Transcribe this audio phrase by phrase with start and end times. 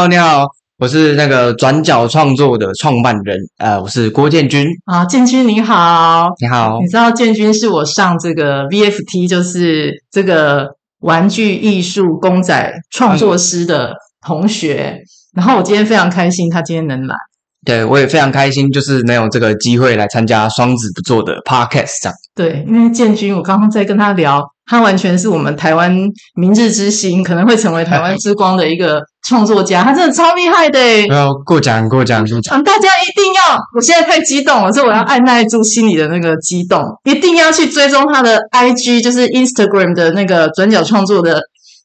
[0.00, 0.46] 好，你好，
[0.78, 4.66] 我是那个转角创作的创办人，呃，我是郭建军。
[4.86, 6.78] 啊，建军你好，你好。
[6.80, 10.68] 你知道建军是我上这个 VFT，就是这个
[11.00, 13.92] 玩具艺术公仔创作师的
[14.26, 15.04] 同学，嗯、
[15.36, 17.14] 然后我今天非常开心，他今天能来。
[17.62, 22.16] 对，我也非常开心，就是能有这个机会来参加双子不做的 podcast 这样。
[22.34, 25.92] 对，因为建军，我刚刚在跟他聊，他完全是我们台湾
[26.36, 30.78] 明日之星，可能会成为台湾之光的一个创作家，他真的超厉害的。
[31.08, 32.62] 不要过奖，过奖，过奖。
[32.62, 41.42] 大家一定要，我现在太激动了，所以我要按耐住心里的那个激动，一定要去追踪他的 IG，就是 Instagram 的那个转角创作的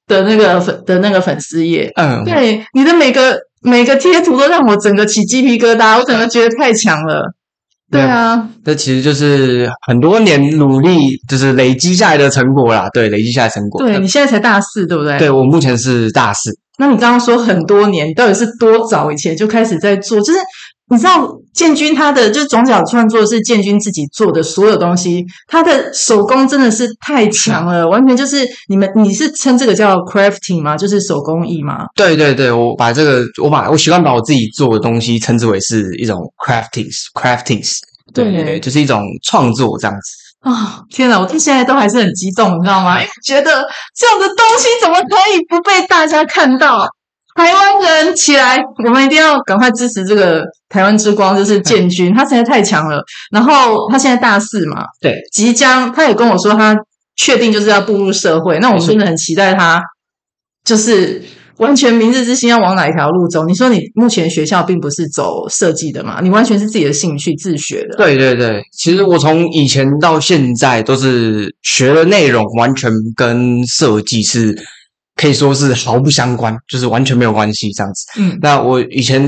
[0.07, 1.91] 的那个粉的那个粉丝页。
[1.95, 3.39] 嗯，对，你的每个。
[3.67, 7.23] 每个贴图都让我整个起鸡皮疙瘩，我整个觉得太强了。
[7.95, 12.87] 对啊，这其实就是很多年努力，就是累积下来的成果啦。
[12.93, 13.81] 对，累积下来成果。
[13.81, 15.17] 对，你现在才大四，对不对？
[15.17, 16.51] 对，我目前是大四。
[16.77, 20.19] 那你刚刚说很多年，到底是多早以前就开始在做？
[20.21, 20.39] 就是。
[20.87, 30.75] 你知道建军他的就是转角创作是建军自己做的所有东西，他的手工真的是太强了，完全就是你们你是称这个叫 crafting 吗？
[30.75, 31.85] 就是手工艺吗？
[31.95, 37.63] 对对对，我把这个我把我习惯把我自己做的东西称之为是一种 crafting crafting，
[38.13, 40.85] 对对对，就是一种创作这样子啊、哦！
[40.89, 43.01] 天哪，我到现在都还是很激动，你知道吗？
[43.01, 46.85] 因 为觉得这样的东西怎么可以不被大家看到？
[47.35, 53.03] 台湾人起来，我们一定要赶快支持这个台湾之光，就是建军，他实在太强了。
[53.29, 56.73] 然后他现在大四嘛，对，即将他也跟我说，他
[57.17, 58.57] 确定就是要步入社会。
[58.59, 59.81] 那我们真的很期待他，
[60.63, 61.21] 就是
[61.57, 63.43] 完全明日之星要往哪一条路走？
[63.43, 66.21] 你说你目前学校并不是走设计的嘛？
[66.21, 67.97] 你完全是自己的兴趣自学的。
[67.97, 74.57] 对对对，其实我从以前到现在都是学的内容完全跟设计是。
[75.25, 78.05] 可以说是毫不相关，就是完全没有关系这样子。
[78.19, 79.19] 嗯，那我以前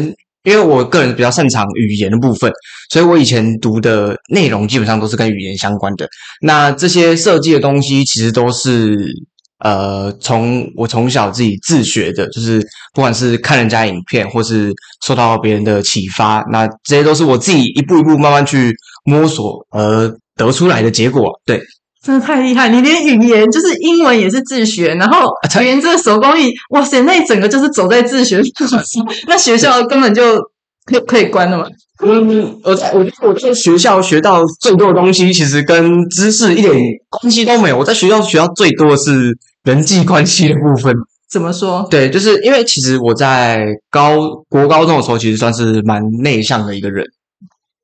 [0.44, 2.52] 因为我个人比较擅长语言的部分，
[2.92, 6.08] 所以我以前读的内容基本上都是跟语言相关的。
[6.40, 9.12] 那这些设计的东西其实都是
[9.58, 12.62] 呃，从我从小自己自学的，就是
[12.94, 14.72] 不管是看人家影片，或是
[15.04, 18.72] 受到别人的启发，那这些都是我自己一步一步慢慢去
[19.04, 21.42] 摸索而得出来的结果。
[21.44, 21.60] 对。
[22.08, 22.70] 真的太厉害！
[22.70, 25.30] 你连语言就是英文也是自学，然后
[25.60, 28.42] 连这个手工艺，哇塞，那一整个就是走在自学。
[29.28, 30.38] 那学校根本就
[30.86, 31.66] 可可以关了嘛？
[32.02, 36.74] 嗯，我我我在学校学到最多的东西，其实跟知识一点
[37.10, 37.78] 关系都没有。
[37.78, 40.96] 我在学校学到最多的是人际关系的部分。
[41.30, 41.86] 怎么说？
[41.92, 44.16] 对，就是因为其实我在高
[44.48, 47.06] 国高中的时候，其实算是蛮内向的一个人。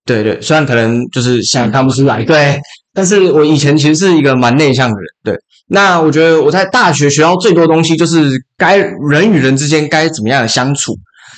[0.06, 2.60] 对对，虽然可能就是现在看不出来，对。
[2.94, 5.36] 但是我以前其实是一个蛮内向的人，对。
[5.68, 10.94] 那我觉得我在大学学到最多东西，就是该人与人之间该怎么样的相处，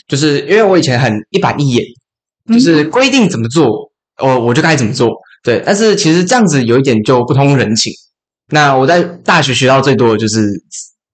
[0.08, 1.86] 就是因为我以前很一板一眼，
[2.52, 5.10] 就是规定怎么做，哦，我就该怎么做，
[5.44, 5.62] 对。
[5.66, 7.94] 但是其实这样子有一点就不通人情。
[8.50, 10.42] 那我在大学学到最多的就是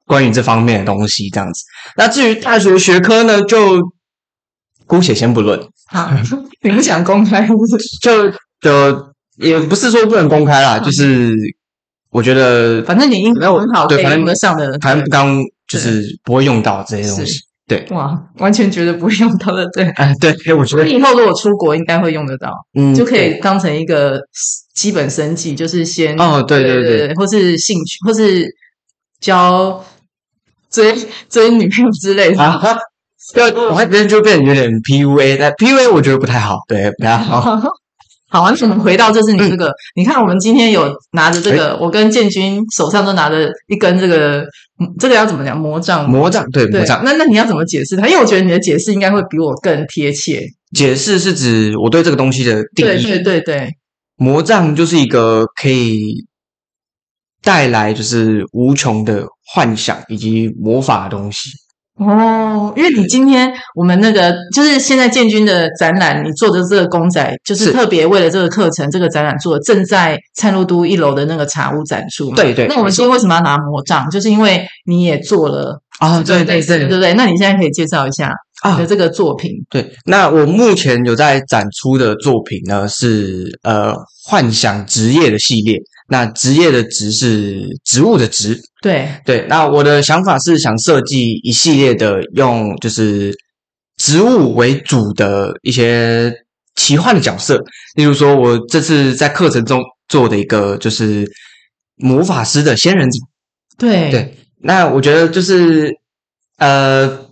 [0.07, 1.63] 关于这方面的东西，这样子。
[1.97, 3.79] 那至于大学学科呢，就
[4.88, 5.59] 姑且先不论。
[5.94, 6.12] 好，
[6.62, 7.47] 你不想公开，
[8.02, 8.29] 就
[8.62, 9.12] 就。
[9.38, 11.35] 也不是说不能公开啦，就是
[12.12, 24.19] 我觉得，反正你英文很好，对，反正得上的，反正刚就是不会用到这些东西，对，哇，完全觉得不会用到的，对，哎，对，我觉得以后如果出国应该会用得到，嗯，就可以当成一个
[24.75, 28.46] 基本生计，就是先哦，对对对，或是兴趣，或是
[29.19, 29.84] 交
[30.69, 30.94] 追
[31.30, 32.62] 追女朋友之类的，啊，
[33.34, 37.42] 对，我还觉得就变得有点 PUA，但 PUA 我觉得不太好，对，不太好。
[38.34, 44.46] 好，那我们回到就是你这个，嗯、你看我们今天有拿着这个，欸、我跟建军手上都拿着一根这个，
[45.00, 45.60] 这个要怎么讲？
[45.60, 46.10] 魔杖？
[46.10, 46.50] 魔杖？
[46.50, 47.02] 对，魔杖。
[47.04, 48.08] 那那你要怎么解释它？
[48.08, 50.46] 因为我觉得你的解释应该会比我更贴切。
[50.74, 53.02] 解释是指我对这个东西的定义。
[53.02, 53.69] 对对对对，
[54.16, 56.25] 魔杖就是一个可以
[57.44, 61.50] 带来就是无穷的幻想以及魔法的东西。
[61.98, 72.32] 哦，因为你今天我们那个就是现在建军的展览，你做的这个公仔，就是特别为了这个课程，这个展览做的，正在灿露都一楼的那个茶屋展出。
[72.32, 72.66] 对对。
[72.68, 74.10] 那我们今天为什么要拿魔杖？
[74.10, 77.14] 就是因为你也做了啊，对对对，对不对？
[77.14, 78.32] 那你现在可以介绍一下
[78.72, 79.52] 你的这个作品。
[79.70, 83.94] 对，那我目前有在展出的作品呢，是呃
[84.26, 85.78] 幻想职业的系列。
[86.12, 89.46] 那职业的职是植物的植，对对。
[89.48, 93.34] 那我的想法是想设计一系列的用就是
[93.96, 96.34] 植物为主的一些
[96.75, 97.58] 奇幻的角色，
[97.96, 101.25] 例如说，我这次在课程中做的一个就是
[101.96, 103.30] 魔法师的仙人掌，
[103.78, 104.38] 对对。
[104.64, 105.90] 那我觉得就是
[106.57, 107.25] 呃，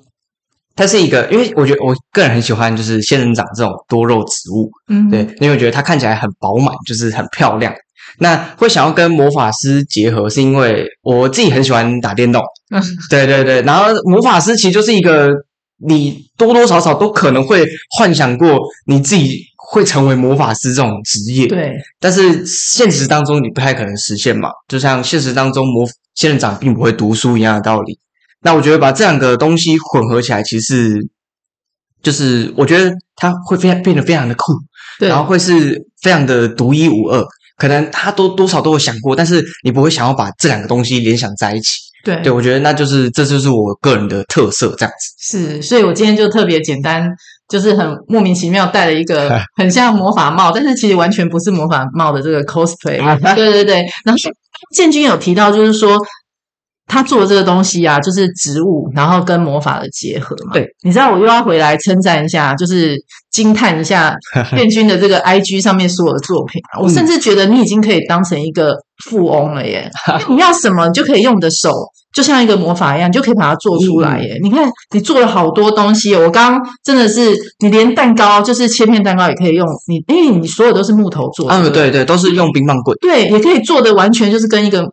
[0.74, 7.74] 它是一个，因为我觉得我个人很喜欢就是仙人掌这种多肉植物，嗯，对，因为我觉得它看起来很饱满，就是很漂亮。
[8.20, 13.62] 那会想要跟魔法师结合，是因为我自己很喜欢打电动，嗯， 对对对。
[13.64, 15.30] 然后魔法师其实就是一个
[15.78, 17.66] 你多多少少都可能会
[17.98, 21.74] 幻想过你自己会成为魔法师这种职业，对。
[22.00, 27.98] 但是现实当中你不太可能实现嘛，就像现实当中魔仙人掌并不会读书一样的道理。
[28.42, 30.98] 那我觉得把这两个东西混合起来，其实
[32.04, 34.54] 就是我觉得它会非常变得非常的酷，
[35.00, 37.26] 对，然后会是非常的独一无二。
[37.60, 41.78] 可能他都多少都有想过，但是你不会想要把这两个东西联想在一起。
[42.04, 45.38] 对，对我觉得那就是这就是我个人的特色，这样子。
[45.38, 47.08] 是，所以我今天就特别简单，
[47.48, 52.98] 就是很莫名其妙戴了一个 很像魔法帽，但是其实完全不是魔法帽的这个 cosplay。
[53.36, 54.18] 对对对，然后
[54.74, 56.00] 建军有提到，就是说。
[56.90, 60.54] 他做的这个东西啊，就是植物，然后跟魔法的结合嘛。
[60.54, 62.98] 对，你知道我又要回来称赞一下，就是
[63.32, 64.14] 惊叹一下
[64.58, 66.82] 建军的这个 IG 上面所有的作品啊。
[66.82, 68.74] 我甚至觉得你已经可以当成一个
[69.06, 69.90] 富翁了耶！
[70.28, 71.72] 你要什么，你就可以用你的手，
[72.12, 74.40] 就像一个魔法一样，你就可以把它做出来耶。
[74.42, 81.56] 你看，你做了好多东西，我刚刚真的是，你连蛋糕，就是切片蛋糕也可以用你，因为你所有都是木头做的。
[81.56, 82.98] 嗯，对对，都是用冰棒棍。
[83.00, 84.84] 对，也可以做的完全就是跟一个。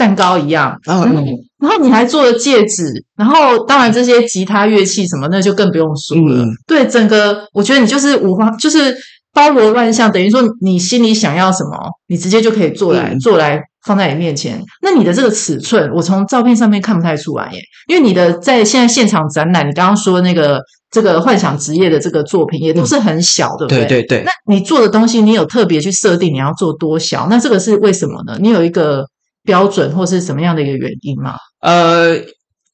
[0.00, 1.26] 蛋糕一样，然后，嗯，
[1.60, 6.42] 然后你还做了戒指，然后当然这些吉他乐器什么，那就更不用说了。
[6.42, 8.96] 嗯，对，整个我觉得你就是五花，就是
[9.34, 11.76] 包罗万象，等于说你心里想要什么，
[12.08, 14.58] 你直接就可以做来，嗯，做来放在你面前。
[14.80, 24.22] 那你的这个尺寸，我从照片上面看不太出来耶，因为你的在现在现场展览，你刚刚说那个这个幻想职业的这个作品也都是很小的，对，对对对。
[24.24, 27.26] 那你做的东西，你有特别去设定你要做多小？
[27.28, 28.38] 那这个是为什么呢？
[28.40, 29.04] 你有一个。
[29.50, 31.34] 标准或是什么样的一个原因吗？
[31.60, 32.16] 呃，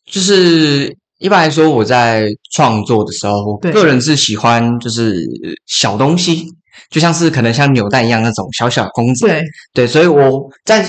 [0.04, 5.24] 就是一般来说，我在创作的时候，我个人是喜欢就是
[5.64, 6.44] 小东西，
[6.90, 9.26] 就像是可能像扭蛋一样那种小小的公仔。
[9.26, 9.42] 对
[9.72, 10.86] 对，所以我在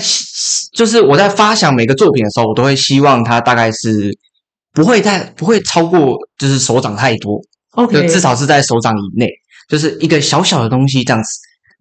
[0.74, 4.14] 就是我在发想每个作品的时候，我都会希望它大概是
[4.74, 7.40] 不会太不会超过就是手掌太多
[7.72, 9.26] ，OK，就至少是在手掌以内，
[9.70, 11.30] 就是一个小小的东西这样子。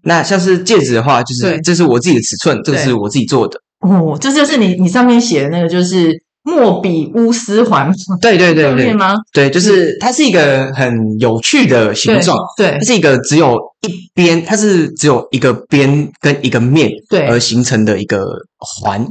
[0.03, 3.59] 那像是戒指的话，就是这是我自己的尺寸，这个是我自己做的。
[3.87, 7.91] 哦，这就是你你上面写的那个，就是莫比乌斯环，
[8.21, 9.15] 对对对对吗？
[9.33, 13.57] 对，就是它是一个很有趣的形状，对，它是一个只有
[13.87, 18.25] 一边，它是只有一个边跟一个面对而形成的一个
[18.57, 19.05] 环。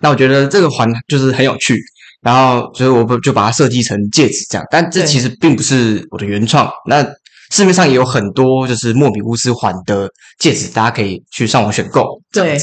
[0.00, 1.78] 那我觉得这个环就是很有趣，
[2.22, 4.66] 然后所以我就把它设计成戒指这样。
[4.70, 7.06] 但这其实并不是我的原创，那
[7.52, 12.20] 市面上也有很多就是莫比乌斯环的戒指，大家可以去上网选购。
[12.32, 12.58] 对。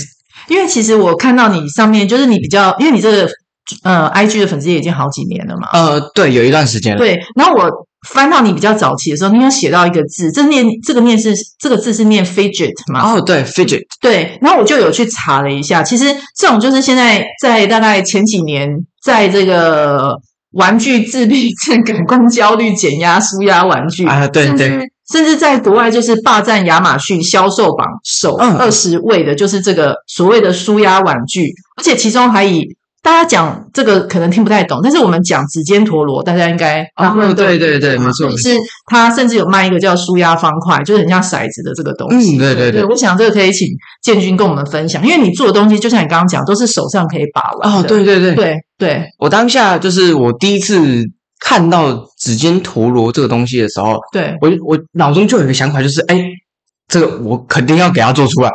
[0.47, 3.29] 因为其实我看到你上面，就是你比较，因为你这个
[3.83, 5.67] 呃，IG 的粉丝也已经好几年了嘛。
[5.73, 6.97] 呃，对，有一段时间了。
[6.97, 7.69] 对，然后我
[8.09, 13.15] 翻到你比较早期的时候，你有写到一个字，这念这个念是这个字是念 fidget 嘛？
[13.15, 13.81] 哦，对，fidget。
[13.99, 16.05] 对，然后我就有去查了一下，其实
[16.37, 18.69] 这种就是现在在大概前几年，
[19.03, 20.13] 在这个
[20.51, 24.79] 玩具自闭症、感官焦虑减压、舒压玩具啊，对对。
[25.11, 32.65] 甚至在国外就是霸占亚马逊销售榜首二十位的，就是这个所谓的舒压玩具，而且其中还以
[33.07, 38.49] 大家讲这个可能听不太懂，但是我们讲指尖陀螺，大家应该啊，对对对，没错，是
[38.87, 42.35] 它甚至有卖一个叫舒压方块，就是很像骰子的这个东西。
[42.35, 43.65] 嗯，对对对，我想这个可以请
[44.03, 47.77] 建军跟我们分享，因为你做的东西就像你刚刚讲，都是手上可以把玩。
[47.77, 51.05] 哦，对对对对对，我当下就是我第一次。
[51.39, 56.19] 看到指尖陀螺这个东西的时候，对，我我脑中就有一个想法，就是哎，
[56.87, 58.49] 这个我肯定要给它做出来。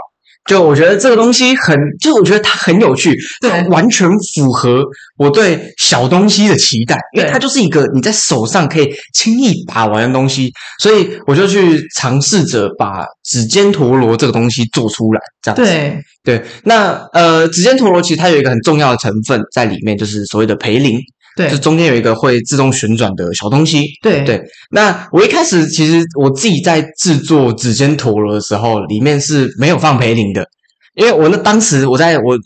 [0.47, 4.85] 就我觉得这个东西很，就我觉得它很有趣，对，完全符合
[5.17, 15.63] 我对小东西的期待，因为它就是一个你在手上可以轻易把玩的东西，所以我就去尝试着把指尖陀螺这个东西做出来，这样子。
[15.65, 21.01] 对对，那呃，指尖陀螺其实它有一个很重要的成分在里面，就是所谓的培灵。
[21.37, 23.87] 对，就中间有一个会自动旋转的小东西。
[24.03, 30.47] 对对，那我一开始其实我自己在制作指尖陀螺的时候，里面是没有放培林的，
[30.95, 32.39] 因为我那当时我在我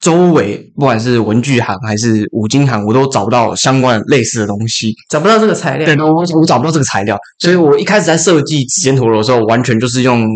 [0.00, 5.86] 周围，不管是文具行还是五金行，我都找不到相关类似的东西，找不到这个材料。
[5.86, 10.28] 对，我我找不到这个材料，所以我一开始在设计指尖陀螺的时候，完全就是用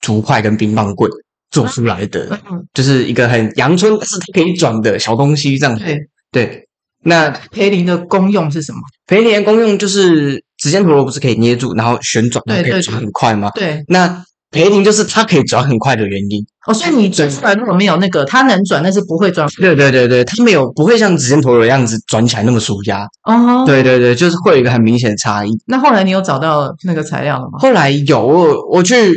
[0.00, 1.10] 竹筷跟冰棒棍
[1.50, 5.84] 做出来的，嗯、就是一个很阳春，但是它可以转的小东西，这样子。
[5.84, 5.98] 对。
[6.30, 6.67] 对
[7.04, 8.78] 那培林的功用是什么？
[9.06, 13.50] 培林的功用就是指尖陀螺不是可以捏住，然后旋转，然后可以转很快吗？
[13.54, 13.82] 对。
[13.88, 16.42] 那培林就是它可以转很快的原因。
[16.66, 19.46] 哦，所以你转出来如果没有那个，它能转，但是不会转。
[19.58, 23.06] 对对对对，它没有不会像指尖陀螺的样子转起来那么舒压。
[23.24, 25.50] 哦，对对对，就是会有一个很明显的差异。
[25.66, 27.58] 那后来你有找到那个材料了吗？
[27.58, 29.14] 后来有，我我去，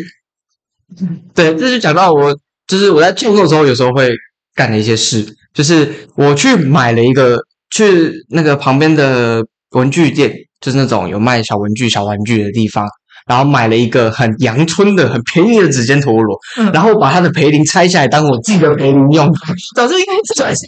[1.34, 2.36] 对，这就讲到我，
[2.68, 4.14] 就是我在创作的时候，有时候会
[4.54, 7.40] 干的一些事，就是我去买了一个，
[7.72, 12.88] 去那个旁边的文具店，就是那种有卖小文具、小玩具的地方。
[13.28, 19.32] 然后买了一个很阳春的、很便宜的指尖陀螺，嗯、然后把它的培林拆下来当我自己的培林用。
[19.76, 20.68] 早就应该这样子。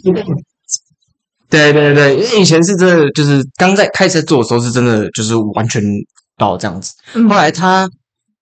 [1.50, 5.82] 对对对，因为以前是真的，就是刚在开始做的时候是真的，就是完全
[6.38, 6.92] 到这样子。
[7.14, 7.90] 嗯、后来它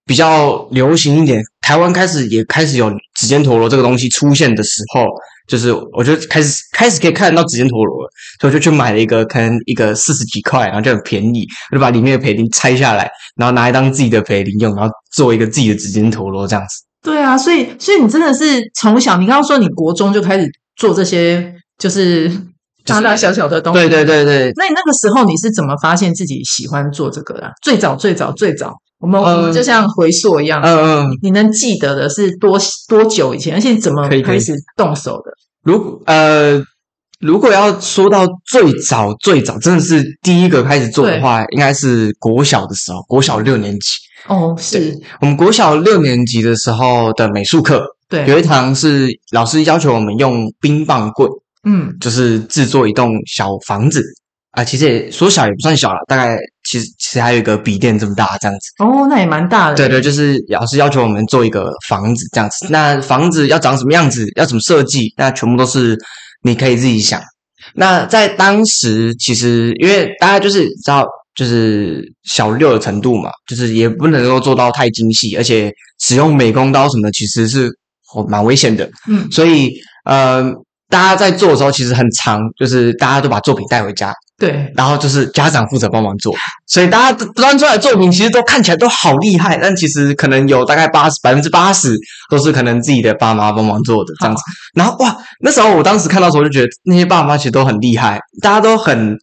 [0.05, 5.07] 比较流行一点，台湾开始也开始有指尖陀螺这个东西出现的时候。
[5.49, 8.09] 就是我就开始开始可以看得到指尖陀螺了，
[8.41, 16.85] 所以我就去买了一个，可能一个四十几块，然后就很便宜，我就把里面的培林拆下来，然后拿来当自己的培林用，然后做一个自己的指尖陀螺这样子。
[17.03, 22.31] 对啊，所以所以你真的是从小，你刚刚说你国中就开始做这些，就是
[22.85, 23.81] 大大小小的东西。
[23.81, 24.53] 对对对对。
[24.57, 27.51] 那你那个时候你是怎么发现自己喜欢做这个的？
[27.61, 28.73] 最早最早最早。
[29.03, 32.57] 我们我们就像回溯一样，嗯嗯，你能记得的是多
[32.89, 35.33] 多久以前，而且怎么开始动手的？
[35.65, 36.63] 如呃，
[37.19, 43.89] 如果要说到最早最早，真的是第一个开始做的话，应该是国小的时候，国小六年级。
[44.29, 44.97] 哦，是。
[45.21, 51.29] 我们国小六年级的时候的美术课，对，有一堂是老师要求我们用冰棒棍，
[51.65, 54.01] 嗯，就是制作一栋小房子。
[54.53, 58.85] 啊，其实也说小也不算小了，大概其实其实还有一个笔电这么大这样子。
[58.85, 59.77] 哦，那也蛮大的。
[59.77, 62.67] 对对，就是老师要求我们做一个房子这样子。
[62.69, 65.99] 那房子要长什么样子，要怎么设计，那全部都是
[66.43, 67.19] 你可以自己想。
[67.75, 77.71] 那在当时，其实因为大家就是知道，就是小六的程度嘛，就是也不能够做到太精细，而且使用美工刀什么的，其实是
[78.29, 78.87] 蛮危险的。
[79.09, 79.73] 嗯，所以
[80.05, 80.45] 呃，
[80.91, 84.13] 大家在做的时候其实很长，就是大家都把作品带回家。
[84.43, 86.35] 对，然后就是家长负责帮忙做，
[86.67, 91.97] 所以大家端出来的作品其实都看起来都好厉害，但其实可能有大概八十百分之八十
[92.29, 94.43] 都是可能自己的爸妈帮忙做的这样子。
[94.75, 99.17] 然后哇，那时候我当时看到的时候就觉得那些爸妈其实都很厉害，大家都很，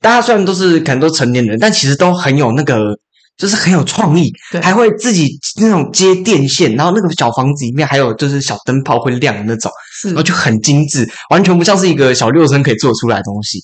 [0.00, 2.96] 大家虽然都是可能都成年人，但其实都很有那个，
[3.36, 5.28] 就是很有创意，对，还会自己
[5.60, 9.70] 那种接电线，然后那个小房子里面还有就是小灯泡会亮的那种，
[10.06, 13.60] 然后就很精致，完全不像是一个小六生可以做出来的东西。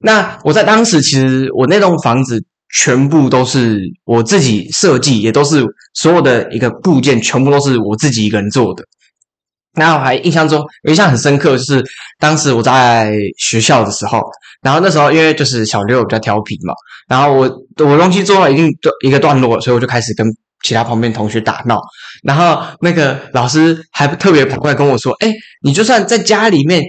[0.00, 2.42] 那我在当时，其实我那栋房子
[2.74, 8.84] 全部都是我自己设计，也都是所有的一个部件，全部都是我自己一个人做的。
[9.78, 11.84] 那我还印象中有印象很深刻，就是
[12.18, 14.22] 当时我在学校的时候，
[14.62, 16.72] 然后那时候因为就是小六比较调皮嘛，
[17.08, 17.42] 然后我
[17.84, 18.70] 我东西做到一定
[19.04, 20.26] 一个段落，所以我就开始跟
[20.62, 21.78] 其他旁边同学打闹，
[22.22, 25.30] 然后那个老师还特别跑过来跟我说：“哎，
[25.62, 26.82] 你就算在家里面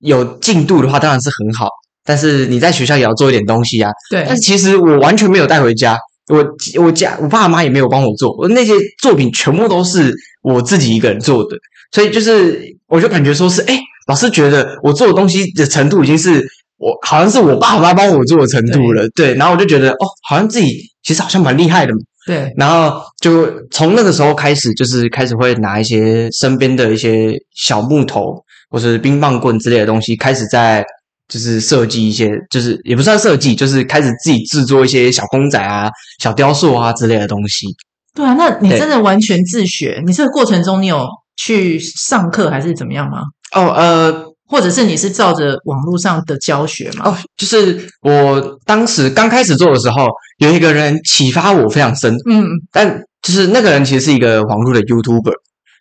[0.00, 1.68] 有进度的话，当然是很好。”
[2.04, 3.90] 但是你在学校也要做一点东西啊。
[4.10, 4.24] 对。
[4.26, 5.96] 但是其实我完全没有带回家，
[6.28, 6.44] 我
[6.82, 11.56] 我家我爸妈也没有帮我做，我那些作品全部都是我自己一个人做的。
[11.92, 13.78] 所以就是，我就感觉说是，哎，
[14.08, 16.42] 老师觉得我做的东西的程度已经是
[16.78, 19.02] 我好像是我爸妈帮我做的程度了。
[19.14, 19.28] 对。
[19.28, 19.34] 对。
[19.34, 21.98] 然后我就觉得，哦，好像自己其实好像蛮厉害的嘛。
[22.26, 22.52] 对。
[22.56, 30.84] 然后就从那个时候开始，就是开始会拿一些身边的一些小木头或是冰棒棍之类的东西，开始在。
[31.28, 37.66] 就是设计一些，就是也不算设计，就是开始自己制作一些小公仔啊、小雕塑啊之类的东西。
[38.14, 40.02] 对啊，那你真的完全自学？
[40.04, 43.22] 你这个过程中你有去上课还是怎么样吗？
[43.54, 47.08] 哦，呃，或者是你是照着网络上的教学吗？
[47.08, 50.06] 哦，就是我当时刚开始做的时候，
[50.38, 52.14] 有一个人启发我非常深。
[52.28, 55.32] 嗯，但就是那个人其实是一个网络的 YouTuber。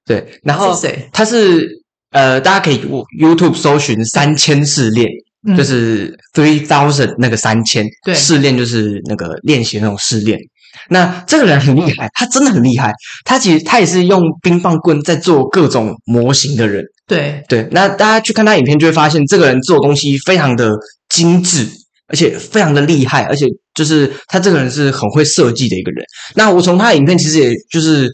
[0.06, 1.10] 对，然后是谁？
[1.12, 1.70] 他是
[2.12, 2.80] 呃，大家可以
[3.20, 5.10] YouTube 搜寻三千试炼。
[5.58, 10.40] 就是 three thousand 那个三千，对，试炼就是那个练习那种试炼。
[10.88, 12.94] 那这个人很厉害，他真的很厉害。
[13.26, 16.84] 他其实他也是用冰棒棍在做各种模型的人。
[17.08, 20.72] 对对，那大家去看他影片就会发现，这个人做东西非常的
[21.10, 21.68] 精致，
[22.08, 26.06] 而且非常的厉害，而且就是他这个人是很会设计的一个人。
[26.36, 28.10] 那我从他的影片其实也就是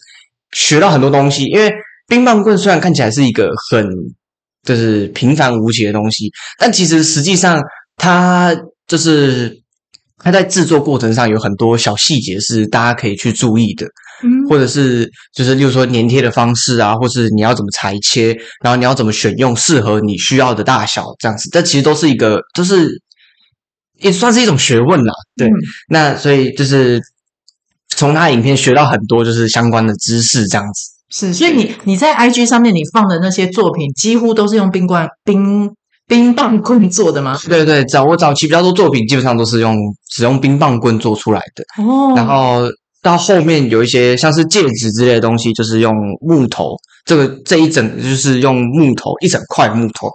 [0.54, 1.72] 学到很多东西，因为
[2.08, 3.86] 冰棒棍虽然看起来是一个很。
[4.68, 7.58] 就是平凡无奇的东西，但其实实际上，
[7.96, 8.54] 它
[8.86, 9.58] 就是
[10.18, 13.86] 它在制作过程上有很多小细节是大家可以去注意的，
[14.24, 22.90] 嗯，或者是就是例如说粘贴的方式啊，或是你要怎么裁切，然后你要怎么选用适合你需要的大小，这样子，这其实都是一个，就是
[24.00, 25.54] 也算是一种学问啦，对，嗯，
[25.88, 27.02] 那所以就是
[27.88, 30.97] 从他影片学到很多就是相关的知识，这样子。
[31.10, 35.72] 是，所以你你在 IG 上面你放的那些作品，几乎都是用冰棍冰
[36.08, 37.38] 冰棒棍做的吗？
[37.48, 39.76] 对对，早我早期比较多作品，基本上都是用
[40.10, 41.84] 使用冰棒棍做出来的。
[41.84, 42.62] 哦，然后
[43.02, 50.10] 到后面有一些像是戒指之类的东西，就是用木头，这个这一整就是用木头一整块木头，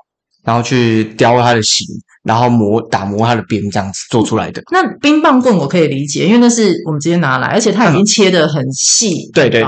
[0.44, 1.87] 然后去雕它的形。
[2.25, 4.62] 然后磨打磨它的边，这样子做出来的。
[4.70, 9.08] 那冰棒棍我可以理解，因为那是我们直接拿来，而且它已经切的很细。
[9.08, 9.61] 嗯、对对。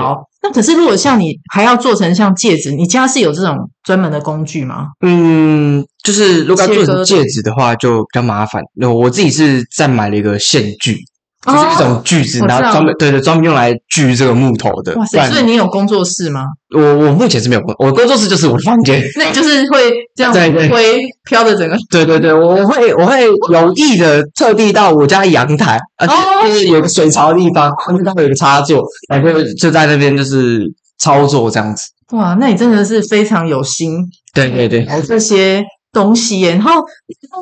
[0.51, 4.87] 可是如果像你还要做成像戒指，你家是有这种专门的工具吗？
[5.01, 8.61] 嗯，就是如果要做成戒指的话，就比较麻烦。
[8.73, 10.97] 那我自己是再买了一个线锯。
[11.45, 14.95] 就是一种锯子，然后专门对对，专门用来锯这个木头的。
[14.95, 15.29] 哇塞！
[15.29, 16.41] 所以你有工作室吗？
[16.75, 19.01] 我我目前是没有工，我工作室就是我的房间。
[19.15, 21.77] 那你就是会这样子挥飘的整个？
[21.91, 26.13] 对对对，我会我会有意的特地到我家阳台，而且
[26.47, 30.63] 就是有个水槽的地方，那边会有个插座，然后就在那边就是
[30.97, 31.83] 操作这样子。
[32.11, 33.97] 哇，那你真的是非常有心。
[34.33, 36.83] 对对对，有这些东西耶，然后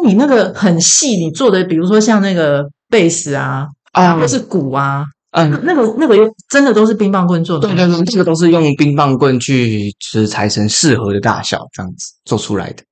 [0.05, 3.67] 你那个很细，你做的，比如说像那个贝斯啊。
[3.93, 7.67] 啊，或是鼓啊，嗯，那个那个又真的都是冰棒棍做的。
[7.67, 12.83] 对对对，这个都是用冰棒棍去就是裁成适合的大小，这样子做出来的。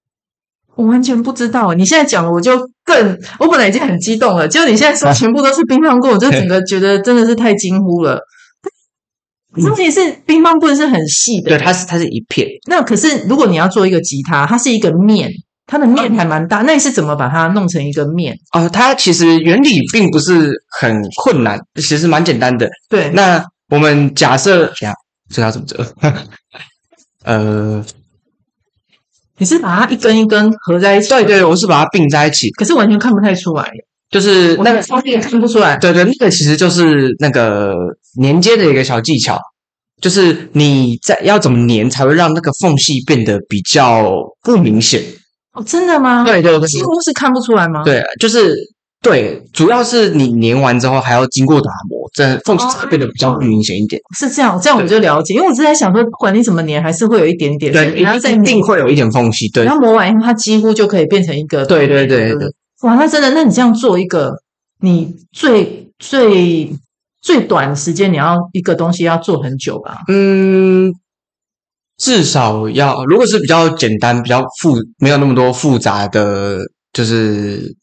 [0.76, 8.20] 我完全不知道，你现在讲了，我就更，我本来已经很激动了，结果你现在说全部都是冰棒棍，啊、我就整个觉得真的是太惊呼了。
[9.58, 12.48] 问题是冰棒棍是很细的，对，它是它是一片。
[12.70, 15.30] 那可是如果你要做一个吉他，它是一个面。
[15.68, 18.36] 它的面还蛮大，那你是怎么把它弄成一个面？
[18.52, 22.70] 哦，它其实原理并不是很困难，其实蛮简单的。
[22.90, 24.94] 对，那我们假设，这样
[25.34, 25.86] 这要怎么折？
[27.24, 27.86] 呃，
[29.38, 31.10] 你是把它一根一根合在一起？
[31.10, 33.72] 对对，我是把它并在一起，可是完全看不太出来，
[34.10, 35.78] 就是那个方便看不出来。
[35.78, 37.74] 对对，那个其实就是那个
[38.22, 39.40] 粘接的一个小技巧，
[40.02, 45.02] 就是你在要怎么粘才会让那个缝隙变得比较不明显。
[45.54, 46.24] 哦，真的吗？
[46.26, 47.84] 对对对，几乎是看不出来吗？
[47.84, 48.56] 对，就是
[49.02, 54.02] 对，主要是你粘完之后还要经过打磨，这缝隙才会变得比较明显一点。
[54.18, 59.50] 是这样，这样我就了解，因为我之前想说，不管你怎么粘，还是会有一点点，对，然后再一定会有一点缝隙。
[59.50, 61.66] 对，然后磨完以后，它几乎就可以变成一个。
[61.66, 62.48] 对对对对。
[62.84, 64.34] 哇，那真的，那你这样做一个，
[64.80, 66.72] 你最最
[67.22, 69.98] 最短的时间，你要一个东西要做很久吧？
[70.08, 70.94] 嗯。
[72.02, 76.58] 至少要，如果是比较简单、比较复，没有那么多复杂的，
[76.92, 77.76] 就是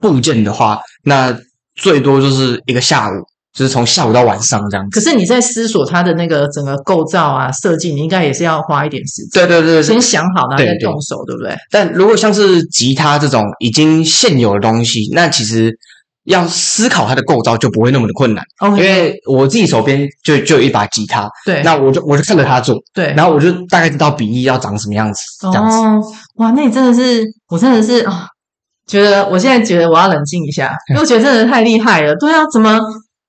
[0.00, 1.38] 部件的话，那
[1.74, 3.12] 最多就是一个下午，
[3.52, 4.98] 就是从下午到晚上这样子。
[4.98, 9.46] 可是你在思索它的那个整个构造啊、设计，你应该也是要花一点时间。
[9.46, 11.54] 对对对，先想好，然后再动手，对，不对？
[11.70, 15.78] 但如果像是吉他这种已经现有的东西，那其实。
[16.24, 18.76] 要思考它的构造就不会那么的困难，Okay.
[18.76, 25.76] 因为我自己手边就就有一把吉他，对，那我就我就看着他做，对，然后我就大概知道比例要长什么样子，这样子。
[25.76, 26.02] 哦，
[26.36, 28.16] 哇，那你真的是，我真的是啊、哦，
[28.86, 32.14] 觉得我现在觉得我要冷静一下， 因为我觉得真的太厉害了。
[32.16, 32.80] 对啊，怎么？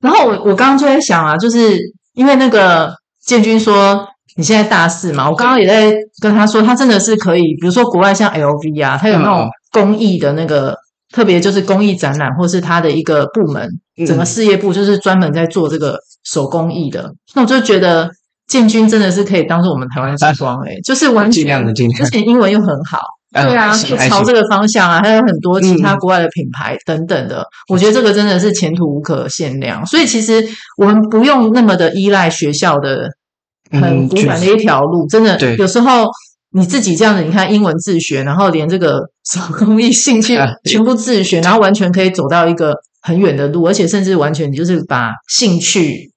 [0.02, 1.78] 然后我我刚刚就在想啊，就是
[2.14, 2.94] 因为那个
[3.26, 10.74] 建军说你现在大四嘛，我刚刚也在跟他说，他真的是可以，比如说国外像 LV 啊，他有那种工艺的那个。
[11.16, 13.70] 嗯特别就是公益展览，或是他的一个部门，
[14.06, 17.04] 整个事业部就是专门在做这个手工艺的。
[17.04, 18.10] 嗯、那我就觉得
[18.48, 21.74] 建军真的是可以当做我们台湾之光诶，就是完全，而
[22.12, 23.00] 且英文又很好，
[23.32, 27.40] 嗯、对啊，就朝这个方向啊，还有很多其他国外的品牌等等的。
[27.40, 29.86] 嗯、我觉得这个真的是前途无可限量。
[29.86, 33.10] 所以其实我们不用那么的依赖学校的
[33.72, 36.08] 很古板的一条路，嗯、真的有时候。
[36.58, 46.10] 你自己这样子，你看英文自学，然后连这个手工艺兴趣 全部自学，然后完全可以走到一个很远的路，而且甚至完全你就是把兴趣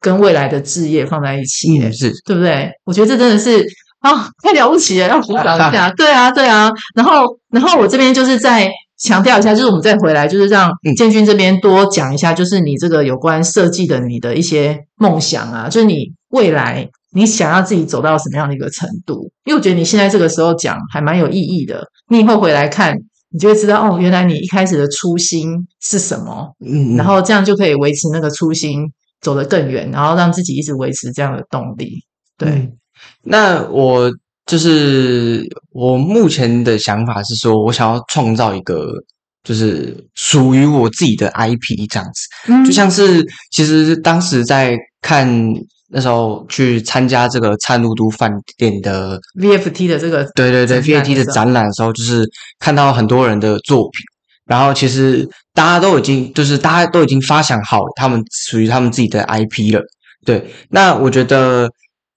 [0.00, 2.70] 跟未来的置业放在一起，嗯，是对不对？
[2.86, 3.62] 我觉得这真的是
[4.00, 5.90] 啊，太了不起了，要鼓掌一下。
[5.90, 6.70] 对啊，对啊。
[6.94, 16.88] 然后，然后我这边就是再强调一下，就是我们再回来，就是让建军这边多讲一下，就是你这个有关设计的你的一些梦想啊，就是你未来。
[17.14, 19.30] 你想要自己走到什么样的一个程度？
[19.44, 21.84] 因为我觉得你现在这个时候讲还蛮有意义的。
[22.08, 22.96] 你以后回来看，
[23.30, 26.54] 你就会知道哦，原来你一开始的初心是什么。
[26.64, 28.80] 嗯，然后这样就可以维持那个初心，
[29.20, 32.02] 走得更远，然后让自己一直维持这样的动力。
[32.38, 32.72] 对，嗯，
[33.22, 34.10] 那我
[34.46, 38.90] 就是我目前的想法是说，我想要创造一个
[39.44, 42.52] 就是属于我自己的 IP 这样子。
[42.52, 45.28] 嗯，就像是其实当时在看。
[45.92, 52.26] 那时候去参加这个灿露都饭店的 VFT 的这个对对对 VFT 的展览的时候，就是
[52.58, 54.00] 看到很多人的作品，
[54.46, 59.82] 然后其实大家都已经就是大家都已经发想好他们属于他们自己的 IP 了。
[60.24, 61.68] 对，那我觉得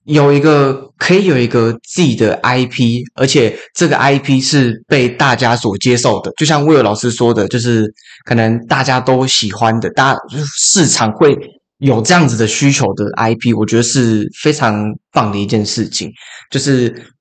[0.05, 7.91] 有一个可以有一个自己的 IP，而且这个 IP 是被大家所接受的，就像威尔老师说的，就是
[8.23, 11.35] 可能大家都喜欢的，大家就是市场会
[11.79, 16.09] 有这样子的需求的 IP，我觉得是非常棒的一件事情。
[16.49, 17.13] 就是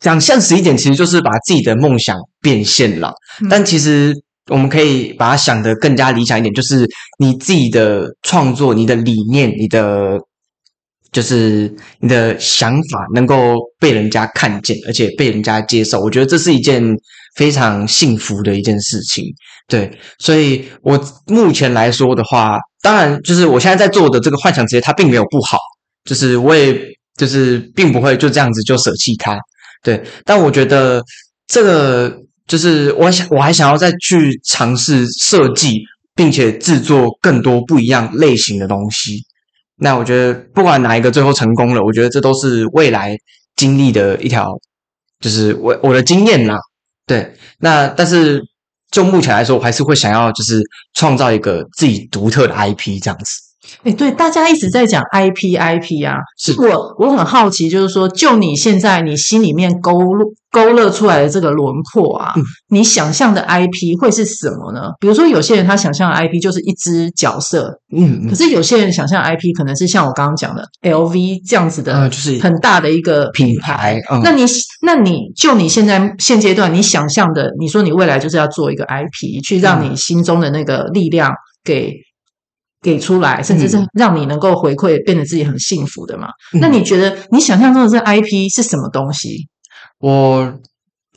[0.00, 3.12] 讲现实一点，其实就是把自己的梦想变现了。
[3.40, 3.48] 嗯。
[3.48, 4.12] 但其实
[4.50, 6.86] 我们可以把它想得更加理想一点，就是
[7.18, 10.18] 你自己的创作、你的理念、你的
[11.12, 16.00] 就是你的想法能够被人家看见，而且被人家接受。
[16.00, 16.82] 我觉得这是一件
[17.36, 19.24] 非常幸福的一件事情。
[19.68, 25.56] 对，所以我目前来说的话，当然就是我现在在做的这个幻想职业，它并没有不好，
[26.04, 26.78] 就是我也
[27.16, 29.38] 就是并不会就这样子就舍弃它。
[29.82, 31.02] 对，但我觉得
[31.46, 32.14] 这个
[32.46, 35.80] 就是我想我还想要再去尝试设计，
[36.14, 39.18] 并且制作更多不一样类型的东西。
[39.76, 43.16] 那我觉得不管哪一个最后成功了，我觉得这都是未来
[43.56, 44.46] 经历的一条，
[45.20, 46.58] 就是我我的经验啦。
[47.06, 48.42] 对，那但是。
[48.94, 50.62] 就目前来说，我还是会想要就是
[50.94, 53.24] 创造一个自己独特的 IP 这样子。
[53.82, 59.98] 哎，对，大家一直在讲 IP IP 啊，是我我很好奇，就是说，就你现在你心里面勾
[60.54, 64.92] 勾勒出来的这个轮廓啊，嗯、你想象的 IP 会是什么呢？
[65.00, 74.00] 比如说，有些人他想象的 IP 就是一只角色，嗯，嗯，可是有些人想象 IP 可能是像我刚刚讲的 LV 这样子的，就是很大的一个品牌。
[74.08, 74.44] 嗯、那你
[74.80, 81.32] 那你就你现在现阶段你想象的，你说你未来就是要做一个 IP，去让你心中的那个力量
[81.64, 81.92] 给。
[82.84, 86.28] 给出来，甚至是让你能够回馈，变得自己很幸福的嘛？
[86.52, 89.48] 嗯、那你觉得你想象中的这 IP 是什么东西？
[90.04, 90.60] 我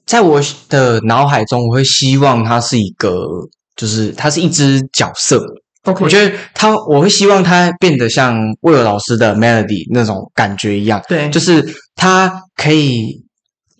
[0.05, 3.27] 在我的脑海中，我会希望它是一个，
[3.75, 5.43] 就是它是一只角色。
[5.83, 11.01] OK，我觉得他，我会希望他变得像威尔老师的 Melody 那种感觉一样。
[11.09, 11.61] 对，就是
[11.97, 13.21] 他可以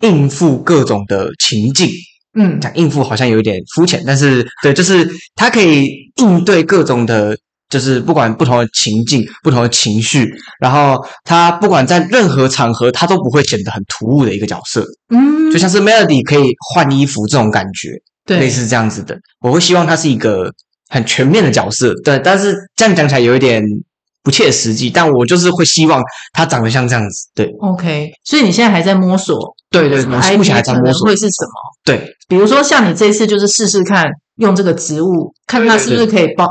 [0.00, 1.88] 应付各种的情境。
[2.34, 7.34] 嗯，讲应付好像有一点肤浅，但是对，就是他可以应对各种的。
[7.68, 14.86] 就是不管不同的情境、不同的情绪，然后他不管在任何场合，他都不会显得很突兀的一个角色。
[15.10, 17.90] 嗯，就像是 Melody 可以换衣服这种感觉，
[18.24, 19.18] 对，类似这样子的。
[19.40, 20.50] 我会希望他是一个
[20.88, 22.18] 很全面的角色，对。
[22.18, 23.62] 但是这样讲起来有一点
[24.22, 26.02] 不切实际，但我就是会希望
[26.32, 27.28] 他长得像这样子。
[27.34, 28.10] 对，OK。
[28.24, 29.36] 所以你现在还在摸索，
[29.70, 31.52] 对对，我目前还在摸索会是什么？
[31.84, 36.46] 对，比如说像你这次就是试试看用这个植物，看它是不是可以包。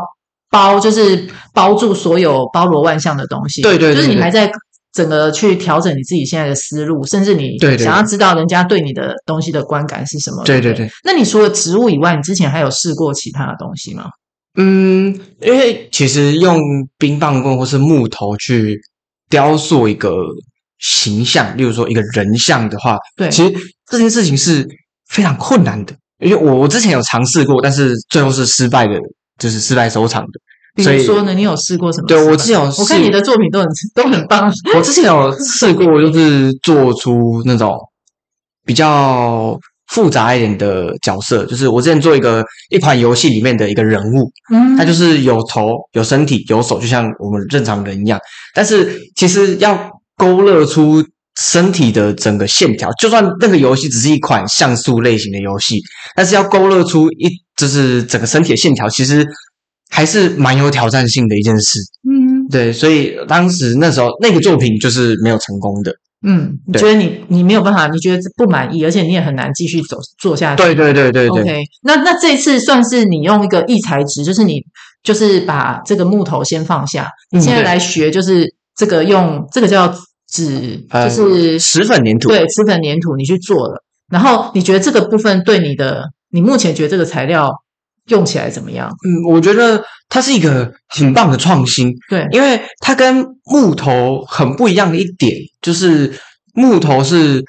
[0.50, 4.50] 包就是包住所有包罗万象的东西，对对，对，就是你还在
[4.94, 10.44] 整个去调整你自己现在的思路，甚至你想要知道人家对你的东西的观感是什么？
[10.44, 10.90] 对对对。
[11.04, 14.06] 那你除了植物以外，你之前还有试过其他的东西吗？
[14.56, 16.60] 嗯，因为其实用
[16.98, 18.80] 冰棒棍或是木头去
[19.30, 20.16] 雕塑一个
[20.80, 23.54] 形象，例如说一个人像的话，对，其实
[23.92, 24.68] 这件事情是
[25.10, 28.98] 非常困难的，因为我我之前有尝试过，但是最后是失败的。
[29.38, 30.84] 就是失败收藏的。
[30.84, 32.08] 所以说呢，你有试过什么？
[32.08, 34.54] 对，我之前有，我看你的作品都很 都很棒。
[34.76, 37.76] 我之前有试过，就是做出那种
[38.64, 41.44] 比较复杂一点的角色。
[41.48, 48.20] 就是我之前做一个一款游戏里面的一个人物，嗯，他就是有头、有身体、有手，就像我们正常人一样。
[48.54, 51.04] 但是其实要勾勒出
[51.40, 55.82] 身体的整个线条，就算那个游戏只是一款像素类型的游戏，
[56.16, 57.28] 但是要勾勒出一。
[57.58, 59.28] 就是整个身体的线条，其实
[59.90, 61.80] 还是蛮有挑战性的一件事。
[62.08, 65.92] 嗯，对，所以当时那时候那个作品就是没有成功的。
[66.26, 70.64] 嗯，你觉得你你没有办法，你觉得不满意，而且你也很难继续走做下去。
[70.64, 71.42] 对对对对对。
[71.42, 74.62] OK，那那这一次算是你用一个异材质，就是你
[75.04, 79.92] 就是把这个木头先放下，你现在来学就是这个用这个叫
[80.32, 82.30] 纸，就是石粉粘土。
[82.30, 86.04] 对，石粉粘土你去做了，然后你觉得这个部分对你的。
[86.30, 87.52] 你目前觉得这个材料
[88.10, 88.90] 用起来怎么样？
[89.06, 91.94] 嗯，我觉得它是一个很棒的创新。
[92.10, 96.14] 对，因为它跟木头很不一样的一点，就是
[96.54, 97.44] 木头是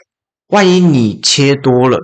[0.48, 1.98] 万一你切多了，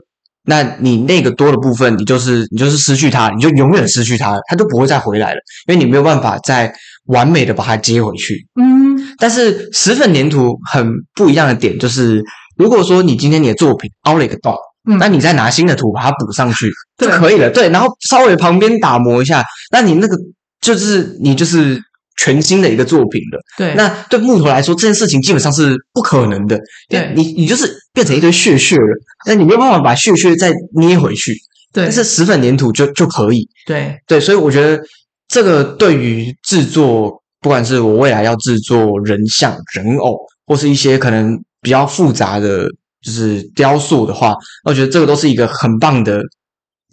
[0.45, 6.73] 那你那个多的部分，你就是你就是失去它，你就永远失去它，它就不会再回来了，因为你没有办法再
[7.07, 8.47] 完美的把它接回去。
[8.61, 12.23] 嗯，但是石粉粘土很不一样的点就是，
[12.57, 14.55] 如果说你今天你的作品凹了一个洞。
[14.87, 17.51] 嗯，那你再拿新的土把它补上去 就可以了。
[17.51, 20.17] 对，然后稍微旁边打磨一下，那你那个
[20.61, 21.81] 就是你就是
[22.17, 23.41] 全新的一个作品了。
[23.59, 26.59] 对，那对木头来说，这件事情基本上是不可能的。
[26.89, 31.35] 对，你你就是变成一堆屑屑了，那你没有办法把屑屑再捏回去。
[31.73, 33.49] 对，但是石粉粘土就就可以。
[33.67, 34.81] 对对，所以我觉得
[35.27, 40.17] 这个对于制作，不管是我未来要制作人像、人偶，
[40.47, 42.69] 或是一些可能比较复杂的，
[43.05, 46.21] 就是雕塑的话，我觉得这个都是一个很棒的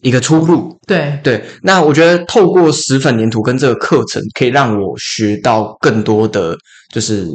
[0.02, 0.78] 一个出路。
[0.86, 6.56] 对对，那我觉得透过石粉粘土跟这个课程，可以让我学到更多的
[6.94, 7.26] 就是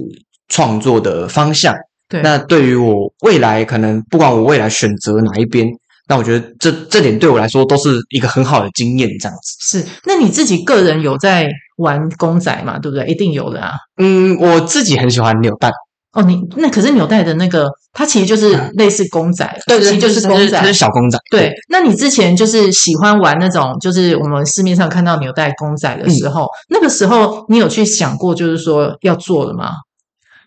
[0.49, 1.75] 创作的方向。
[2.09, 5.67] 对，那对于我未来可能不管我未来选择哪一边。
[6.09, 9.81] 那我觉得这这点对我来说都是一个很好的经验，这样子。
[9.81, 12.79] 是，那你自己个人有在玩公仔嘛？
[12.79, 13.05] 对不对？
[13.09, 13.73] 一定有的啊。
[13.97, 15.73] 嗯，我自己很喜欢扭蛋。
[16.17, 21.19] 哦，你那可是纽带的那个，它其实就是类似公仔，嗯、对，对，其实就是公仔，它是小公仔。
[21.31, 29.73] 对，那你之前就是喜欢玩那种，就是我们市面上看到纽带公仔的时候，嗯、那个时候你有去想过，就是说要做了吗？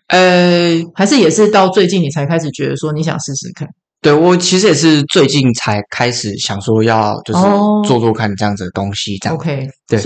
[0.08, 3.68] 呃，还是也是到最近你才开始觉得说你想试试看？
[4.02, 7.40] 对，我其实也是最近才开始想说要就是
[7.86, 9.36] 做做看这样子的东西，这样。
[9.36, 10.00] OK，对，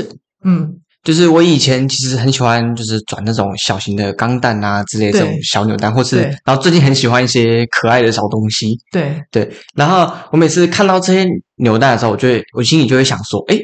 [0.44, 8.76] 嗯，就是我以前其实很喜欢就是转那种小型的钢弹啊之类的这种小扭蛋，或是然后最近很喜欢一些可爱的小东西。
[8.90, 13.58] 对对，然后我每次看到这些扭蛋的时候，我就会我心里就会想说，哎，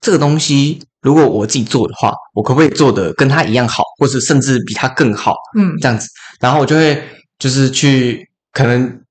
[0.00, 5.34] 这个东西如果我自己做的话，我可不可以做的跟它一样好，或是甚至比它更好？
[5.56, 6.06] 嗯，这样子，
[6.40, 7.02] 然后我就会
[7.38, 9.01] 就是去可能。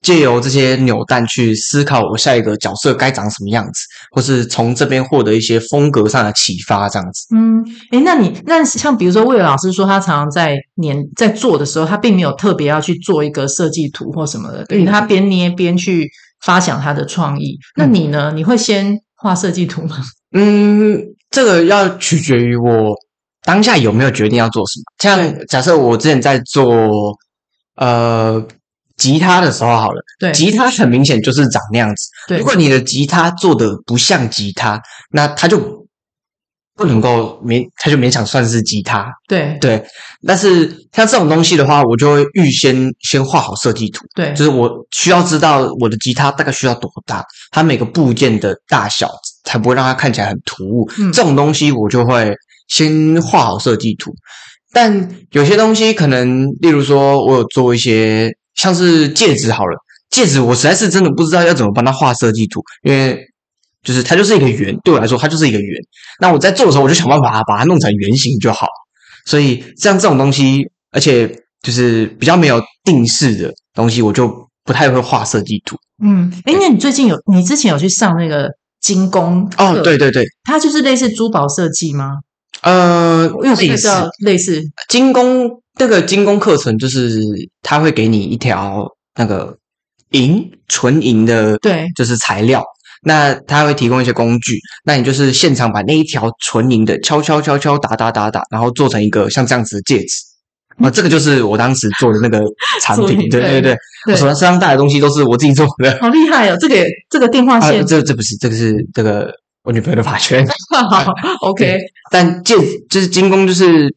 [0.00, 3.80] 借由这些扭蛋去思考我下一个角色该长什么样子，
[4.12, 7.34] 或是从这边获得一些风格上的启发，这样子。
[7.34, 16.08] 嗯，诶，那你那像比如说，魏老师说他常常在捏在做的时候，他并没有特别要去做一个设计图或什么的，对，他边捏边去
[16.44, 17.58] 发想他的创意。
[17.76, 18.32] 那你呢？
[18.34, 19.96] 你会先画设计图吗？
[20.32, 22.94] 嗯，这个要取决于我
[23.42, 24.84] 当下有没有决定要做什么。
[25.00, 27.16] 像假设我之前在做，
[27.74, 28.46] 呃。
[28.98, 32.08] 吉他的时候好了，对，吉他很明显就是长那样子。
[32.26, 34.82] 对，如果你的吉他做的不像吉他，
[35.12, 35.86] 那它就
[36.74, 39.06] 不能够勉，它就勉强算是吉他。
[39.28, 39.80] 对对，
[40.26, 44.04] 但是像这种东西的话，我就会预先先画好设计图。
[44.16, 49.08] 对，就是我需要知道我的吉他大概需要多大，它每个部件的大小，
[49.44, 50.90] 才不会让它看起来很突兀。
[50.98, 52.34] 嗯，这种东西我就会
[52.66, 54.12] 先画好设计图。
[54.72, 58.28] 但有些东西可能，例如说我有做一些。
[58.58, 59.76] 像是戒指好了，
[60.10, 63.24] 戒指我实在是真的不知道要怎么帮他画设计图，因为
[63.82, 65.80] 就是它就是一个圆，对我来说它就是一个圆。
[66.20, 68.66] 那我在做的时候，我就想办法把它弄成圆形就好。
[69.24, 71.28] 所以像这种东西，而且
[71.62, 74.28] 就是比较没有定式的东西，我就
[74.64, 75.76] 不太会画设计图。
[76.02, 78.48] 嗯，诶，那你最近有你之前有去上那个
[78.80, 79.48] 精工？
[79.56, 82.14] 哦，对对对，它就是类似珠宝设计吗？
[82.62, 83.88] 呃，类似
[84.24, 85.62] 类似精工。
[85.76, 87.20] 这个精工课程就是
[87.62, 88.84] 他会给你一条
[89.14, 89.56] 那个
[90.10, 92.64] 银纯银的，对，就是材料。
[93.04, 100.16] 那他会提供一些工具，那你就是现场把那一条纯银的敲敲敲敲打打打打，然后做成一个像这样子的戒指。
[100.82, 102.42] 啊，这个就是我当时做的那个
[102.82, 103.30] 产品。
[103.30, 105.96] 对对对，我手上身上带的东西都是我自己做的。
[106.00, 106.56] 好厉害哦！
[106.60, 109.32] 这个这个电话线，啊、这这不是这个是这个
[109.68, 110.46] 我女朋友的发圈。
[110.90, 111.04] 好，
[111.46, 111.76] OK。
[112.10, 113.94] 但戒指就是精工就是。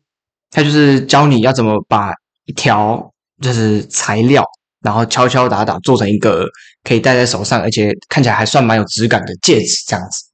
[0.53, 2.11] 他就是教你要怎么把
[2.45, 3.09] 一条
[3.41, 4.43] 就是材料，
[4.83, 6.45] 然后敲敲打打做成一个
[6.83, 10.25] 可以戴在手上，而且看起来还算蛮有质感的戒指，这样子。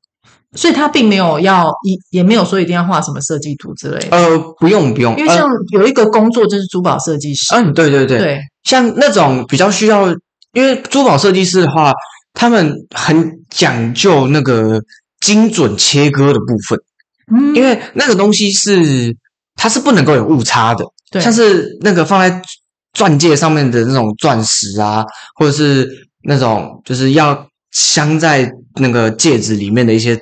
[0.58, 4.18] 所以他并没有要一，也没有说一定要画什么设计图之类的。
[4.18, 7.54] 呃，不用不用，因为像有一个工作就是珠宝设计师。
[7.54, 10.08] 嗯，对对对对，像那种比较需要，
[10.54, 11.94] 因为珠宝设计师的话，
[12.34, 14.82] 他们很讲究那个
[15.22, 16.80] 精准切割的部分。
[17.32, 19.16] 嗯，因为那个东西是。
[19.60, 22.42] 它是不能够有误差的，对，像是那个放在
[22.94, 25.04] 钻戒上面的那种钻石啊，
[25.34, 25.90] 或者是
[26.26, 30.16] 那种就是要镶在那个戒指里面的一些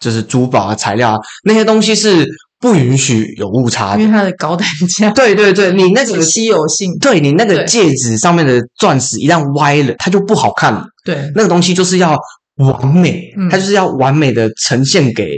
[0.00, 4.66] 就是珠宝啊材料啊，那些东西是不允许有误差的，因为它的高单
[4.98, 5.08] 价。
[5.10, 10.84] 对对对，你那个稀有性，对你那个戒指上面的钻石一旦歪了，它就不好看了。
[11.04, 12.18] 对，那个东西就是要
[12.60, 15.34] 完美，它就是要完美的呈现给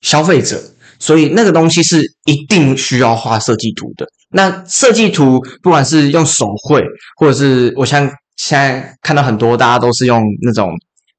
[0.00, 0.62] 消费者。
[0.98, 4.06] 所以那个东西是一定需要画设计图的。
[4.30, 6.80] 那设计图不管是用手绘，
[7.16, 10.70] 或者是我像现在看到很多大家都是用那种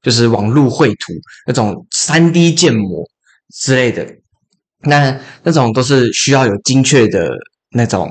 [0.02, 1.12] 就是网络绘图
[1.46, 3.04] 那种三 D 建模
[3.54, 4.06] 之类的，
[4.80, 7.30] 那那种都是需要有精确的
[7.70, 8.10] 那种，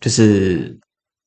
[0.00, 0.78] 就是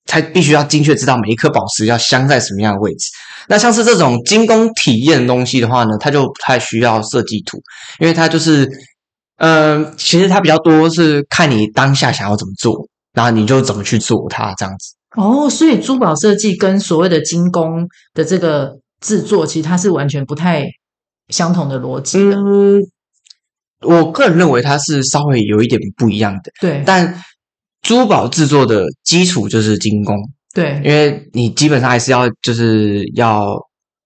[0.08, 3.10] 它必须要精确知道每一颗宝石要镶在什么样的位置。
[3.48, 7.60] 那像是这种精工体验的东西的话呢，它就不太需要设计图，
[8.00, 8.68] 因为它就是。
[9.40, 12.74] 嗯，其实它比较多是看你当下想要怎么做，
[13.14, 14.96] 然后你就怎么去做它这样子。
[15.16, 20.66] 哦，所以珠宝设计跟所谓的精工的这个制作，其实它是完全不太
[21.30, 22.36] 相同的逻辑的。
[22.36, 22.82] 嗯，
[23.82, 26.52] 我个人认为它是稍微有一点不一样的。
[26.60, 27.24] 对，但
[27.88, 30.16] 珠宝制作的基础就是精工。
[30.54, 33.58] 对，因为你基本上还是要就是要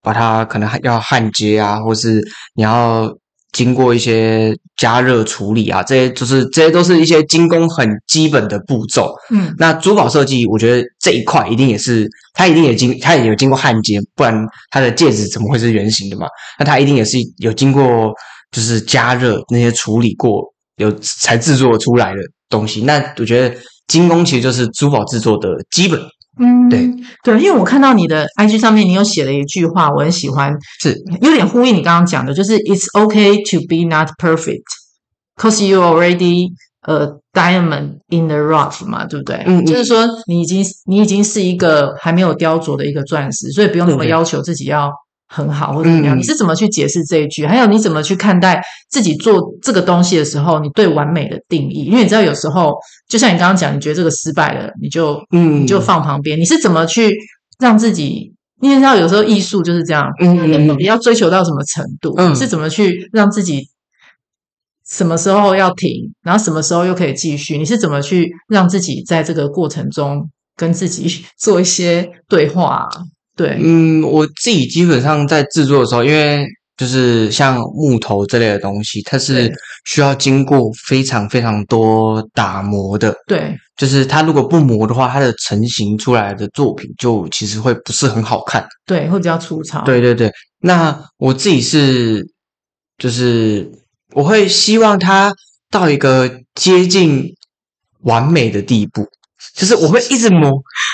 [0.01, 2.21] 把它可能要焊接啊，或是
[2.53, 3.11] 你要。
[3.53, 9.13] 经过一些加热处理啊，这些就是这些都是一些精工很基本的步骤。
[9.29, 14.33] 嗯，那珠宝设计，我觉得这一块一定也是，它一定也经，它也有经过焊接，不然
[14.69, 16.27] 它的戒指怎么会是圆形的嘛？
[16.57, 18.13] 那它一定也是有经过，
[18.51, 20.41] 就是加热那些处理过，
[20.77, 22.81] 有才制作出来的东西。
[22.83, 23.53] 那我觉得
[23.91, 25.99] 精工其实就是珠宝制作的基本。
[26.39, 26.89] 嗯，对
[27.23, 34.63] 对，因为我看到你的 IG 上面，你有写了一句话，我很喜欢，是有点呼应你刚刚讲的，就是 It's okay to be not perfect,
[35.35, 36.47] cause you already
[36.87, 39.43] a diamond in the rough 嘛，对不对？
[39.45, 44.89] 嗯，嗯，就是说你已经你已经是一个还没有雕琢的一个钻石，所以不用那么要求自己要。
[45.33, 46.17] 很好，或者怎么样？
[46.17, 47.47] 你是怎么去解释这一句？
[47.47, 51.85] 还有你怎么去看待自己做这个东西的时候，你对完美的定义？
[51.85, 52.73] 因为你知道，有时候
[53.07, 56.37] 就像你刚刚讲，你觉得这个失败了，你就嗯，你就放旁边。
[56.37, 57.15] 你是怎么去
[57.59, 58.33] 让自己？
[58.61, 62.13] 你知道，有时候艺术就是这样，嗯，你要追求到什么程度？
[62.27, 63.67] 你是怎么去让自己
[64.85, 67.57] 什么时候要停，然后什么时候又可以继续？
[67.57, 72.89] 你是怎么去让自己在这个过程中跟自己 做一些对话？
[73.41, 76.45] 对，嗯，我自己基本上在制作的时候，因为
[76.77, 79.51] 就是像木头这类的东西，它是
[79.85, 83.15] 需要经过非常非常多打磨的。
[83.25, 88.63] 对，就是它如果不磨的话，它的成型出来的作品就其实会不是很好看。
[88.85, 89.83] 对，会比较粗糙。
[89.83, 92.23] 对对对，那我自己是，
[92.99, 93.67] 就是
[94.13, 95.33] 我会希望它
[95.71, 97.25] 到一个接近
[98.01, 99.07] 完美的地步。
[99.55, 100.49] 就是我会一直磨，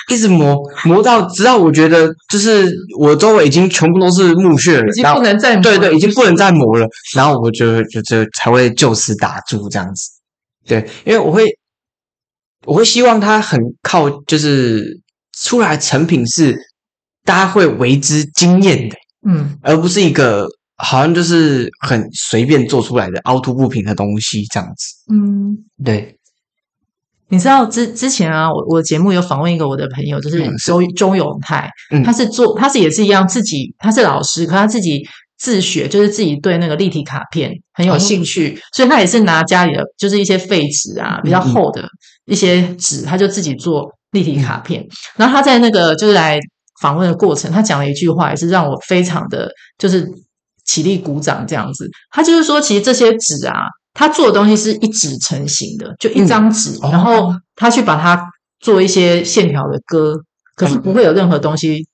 [0.09, 6.87] 一直磨，磨到直到我觉得，就是我周围已经全部都是木屑了，已经不能再磨了，对对，已经不能再磨了。
[7.15, 10.09] 然后我就就就才会就此打住这样子。
[10.65, 11.45] 对，因为我会
[12.65, 14.99] 我会希望它很靠，就是
[15.37, 16.57] 出来成品是
[17.25, 18.95] 大家会为之惊艳的，
[19.27, 25.13] 嗯，而不是一个好像就是很随便做出来的凹凸不平的东西这样子。
[25.13, 26.16] 嗯，对。
[27.29, 35.05] 你知道之之前啊，我我节目有访问一个我的朋友，就是周周永泰，嗯，他是做他是也是一样，自己他是老师，可他自己
[35.37, 41.85] 自学，就是自己对那个立体卡片很有兴趣，哦、所以他也是拿家里的就是一些废纸啊，比较厚的
[42.25, 44.81] 一些纸，他就自己做立体卡片。
[44.81, 44.87] 嗯、
[45.17, 46.39] 然后他在那个就是来
[46.81, 50.07] 访问的过程，他讲了一句话，也是让我非常的就是
[50.65, 51.89] 起立鼓掌这样子。
[52.09, 53.63] 他就是说，其实这些纸啊。
[53.99, 58.23] 他做的东西是一纸成型的，就一张纸，嗯、然后他去把它
[58.59, 60.23] 做一些线条的割，嗯、
[60.55, 61.87] 可是不会有任何东西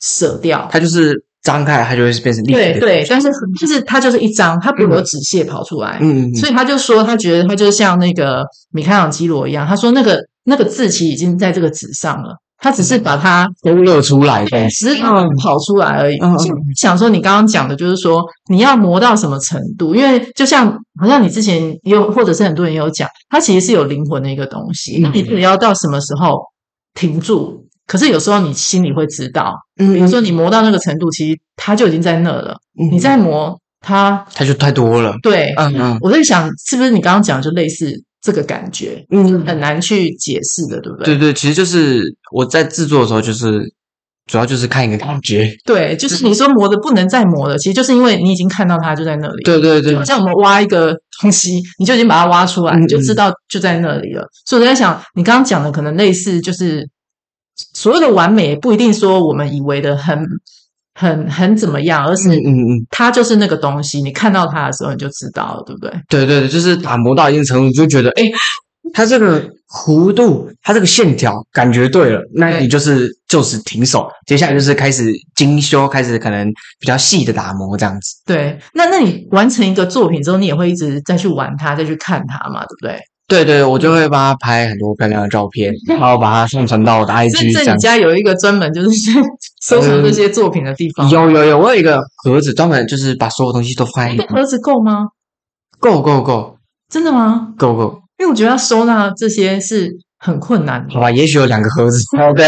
[0.00, 0.68] 舍掉。
[0.70, 2.72] 它就是张开，它就会变成立体的。
[2.74, 3.28] 对对，但是
[3.58, 5.98] 就是它就是一张，它不会有纸屑跑出来。
[6.00, 6.34] 嗯嗯。
[6.36, 12.36] 所以他就说，他觉得他就像那个米开朗基罗一样，他说那个那个字其实已经在这个纸上了。
[12.62, 16.16] 他只是把它勾勒出来的，只是跑出来而已。
[16.18, 16.32] 嗯，
[16.76, 19.96] 想说你刚刚讲的，就是说你要磨到什么程度？
[19.96, 25.00] 因为就像好像你之前有，或者是很多人有讲，它其实是有灵魂的一个东西。
[25.02, 26.40] 那你要到什么时候
[26.94, 27.66] 停住？
[27.84, 32.56] 可是有时候你心里会知道，嗯，比如说你磨到那个程度，其实它就已经在那了。
[32.90, 35.12] 你再磨它，它就太多了。
[35.20, 37.92] 对，嗯嗯，我在想，是不是你刚刚讲就类似？
[38.22, 41.06] 这个感觉，嗯，很难去解释的，对不对？
[41.06, 43.60] 对对，其实就是我在制作的时候，就是
[44.26, 45.52] 主要就是看一个感觉。
[45.64, 49.42] 对，就是你说磨的不能再磨了，其实就是因为你已经看到它就在那里。
[49.42, 54.24] 对对对，像我们挖一个东西， 你就已经把它挖出来，你就知道就在那里了。
[54.46, 56.88] 所以我在想，你刚刚讲的可能类似，就是
[57.74, 60.24] 所有的完美，不一定说我们以为的很。
[60.94, 62.06] 很很怎么样？
[62.06, 65.90] 而是嗯嗯，它就是那个东西，你看到它的时候你就知道了，对不对？
[66.08, 68.24] 对对对，就是打磨到一定程度，你就觉得哎，
[68.92, 76.46] 它这个弧度，它这个线条感觉对了，那你就是就此停手，接下来就是开始精修，开始可能
[76.78, 78.22] 比较细的打磨这样子。
[78.26, 83.00] 对，那那你完成一个作品之后，你也会一直再去玩它，再去看它嘛，对不对？
[83.32, 87.54] 对对，我就会帮他拍很多漂亮的照片，然后把它上传到我的 IG。
[87.64, 88.88] 在你家有一个专门就是
[89.66, 91.08] 收藏这些作品的地方？
[91.08, 94.28] 有有有，我有一个盒子，专门就是把所有东西都放在里面。
[94.28, 95.08] 盒子够吗？
[95.80, 96.58] 够够够，
[96.90, 97.54] 真的吗？
[97.56, 100.92] 够够，因为我觉得要收纳这些是很困难的。
[100.92, 101.98] 好吧，也许有两个盒子。
[102.20, 102.42] OK，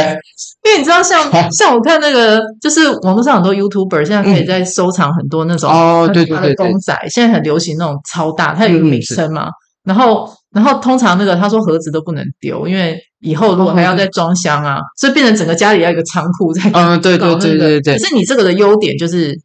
[0.64, 1.18] 因为你知道，像
[1.50, 9.48] 像我看那个，就是网络上很多 YouTuber 现在可以在收藏很多那种哦，对对对，公仔，现在很流行那种超大，它有一个名称嘛，
[9.82, 10.28] 然后。
[10.54, 16.70] 然后通常那个他说盒子都不能丢，因为以后如果还要再装箱啊，所以变成整个家里要一个仓库在。
[16.72, 17.98] 嗯，对对对对对。
[17.98, 19.36] 可是你这个的优点就是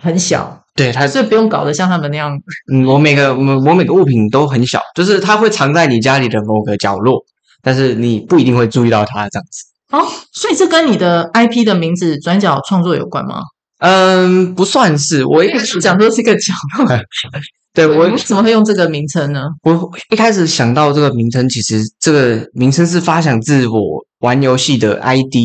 [0.00, 2.38] 很小，对它，所以不用搞得像他们那样。
[2.70, 7.24] 嗯，我每个我我每个物品都很小，就是它会藏在你家里的某个角落，
[7.62, 9.64] 但是你不一定会注意到它这样子。
[9.90, 13.40] 哦，所以这跟你的 IP 的名字“转角创作”有关吗？
[13.78, 15.24] 嗯，不算是。
[15.24, 16.86] 我一开始讲说是个角落。
[17.78, 19.44] 对，我为什么会用这个名称呢？
[19.62, 25.36] 我一开始想到这个名称，其实这个名称是发想自我玩游戏的 ID。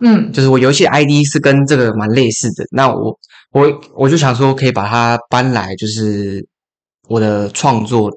[0.00, 2.64] 嗯，就是我游戏 ID 是跟这个蛮类似的。
[2.70, 3.12] 那我
[3.50, 6.46] 我我就想说，可以把它搬来，就是
[7.08, 8.08] 我的创作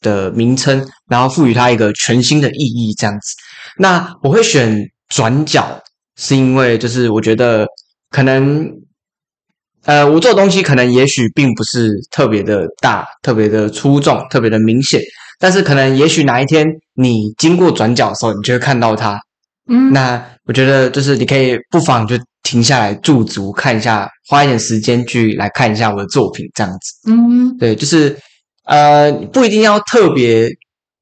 [0.00, 3.34] 的名称，然后赋予它一个全新的意义，这样子。
[3.78, 4.74] 那我会选
[5.10, 5.78] 转角，
[6.16, 7.66] 是因为就是我觉得
[8.08, 8.72] 可能。
[9.86, 15.00] 呃，我做的东西可能也许并不是特别的大、特别的出众、特别的明显，
[15.38, 19.16] 但是可能也许哪一天你经过转角的时候，你就会看到它。
[19.70, 27.10] 嗯，那我觉得就是你可以不妨就停下来驻足看一下，花一点时间去来看一下我的作品，这样子。
[27.10, 28.16] 嗯，对，就是
[28.64, 30.48] 呃，不一定要特别，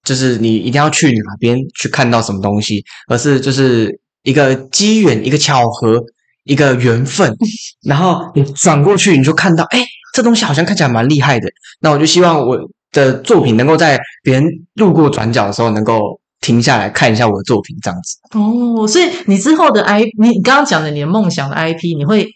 [0.05, 6.03] 就是你一定要去哪边去看到什么东西，而是就是一个机缘，一个巧合。
[6.45, 7.34] 一个缘分，
[7.84, 11.49] 然后你转过去，你就看到，哎，这东西好像看起来蛮厉害的。
[11.80, 12.57] 那我就希望我
[12.92, 18.38] 的作品能够在别人路过转角的时候，能够停下来看一下我的作品，这样子。
[18.38, 22.28] 哦，所以你之后的 I，你刚刚讲的你的梦想的 IP，你会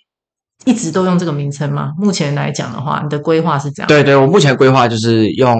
[0.65, 1.93] 一直都用这个名称吗？
[1.99, 3.89] 目前来讲的话，你的规划是这样？
[3.89, 5.55] 对对，我目前规划就是用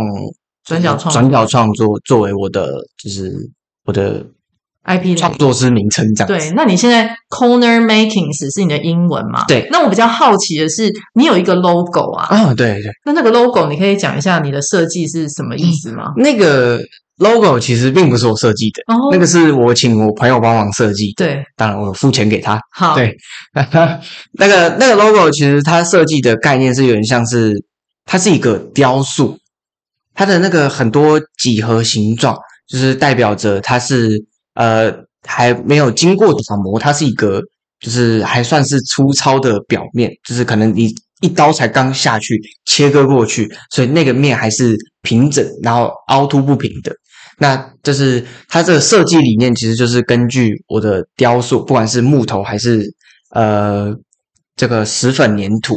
[0.65, 2.67] 转角创转角创作作为我的，
[3.03, 3.33] 就是
[3.85, 4.25] 我的。
[4.89, 6.27] IP 创作师名称这样。
[6.27, 9.45] 对，那你现在 Corner Makings 是你的英文嘛？
[9.47, 9.69] 对。
[9.71, 12.27] 那我比较好奇的是，你有一个 logo 啊？
[12.31, 12.91] 啊、哦，对对。
[13.05, 16.15] 那那个 logo 你可以讲一下你的设计是什么意思吗？
[16.17, 16.81] 那个
[17.19, 21.13] logo 其实并不是我设计的，哦、那个是我请我朋友帮忙设计。
[21.19, 22.59] 对，当然我付钱给他。
[22.73, 23.15] 好，对。
[24.39, 27.63] 那个那个 logo 其实它设计的概念是有点像是，
[28.07, 29.37] 它是一个雕塑，
[30.15, 32.35] 它的那个很多几何形状，
[32.67, 34.25] 就是代表着它是。
[34.59, 34.93] 呃，
[35.23, 37.41] 还没有经过打磨，它是一个
[37.79, 46.93] 就是还算是粗糙的表面，就是可能你一刀才刚下去切割过去，所以那个面还是平整，然后凹凸不平的。
[47.39, 52.85] 那就是它这个设计理念，其实就是根据我的雕塑，不管是木头还是
[53.31, 53.95] 呃
[54.57, 55.77] 这个石粉粘土，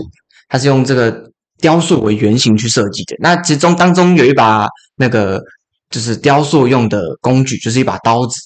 [0.50, 1.30] 它是用这个
[1.60, 3.16] 雕塑为原型去设计的。
[3.20, 4.66] 那其中当中有一把
[4.96, 5.40] 那个
[5.92, 8.40] 就是雕塑用的工具，就是一把刀子。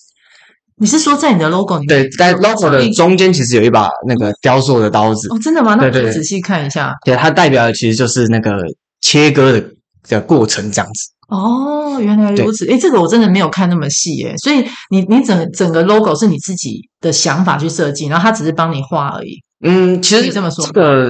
[0.78, 1.88] 你是说在你的 logo 里面？
[1.88, 5.30] 对，在 logo 的中间其实有一把那个雕塑的刀子。
[5.30, 5.76] 哦，真的吗？
[5.76, 6.94] 那我仔细看一下。
[7.06, 8.52] 对，它代表的其实就是那个
[9.00, 9.66] 切割的
[10.10, 11.12] 的过程这样子。
[11.30, 12.70] 哦，原来如此。
[12.70, 14.36] 哎，这个我真的没有看那么细诶。
[14.38, 19.42] 所以你你整整个 logo 是你自己的想法去设计，然后他只是帮你画而已。
[19.64, 21.10] 嗯，其实这么说，这个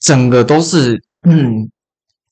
[0.00, 1.70] 整个都是嗯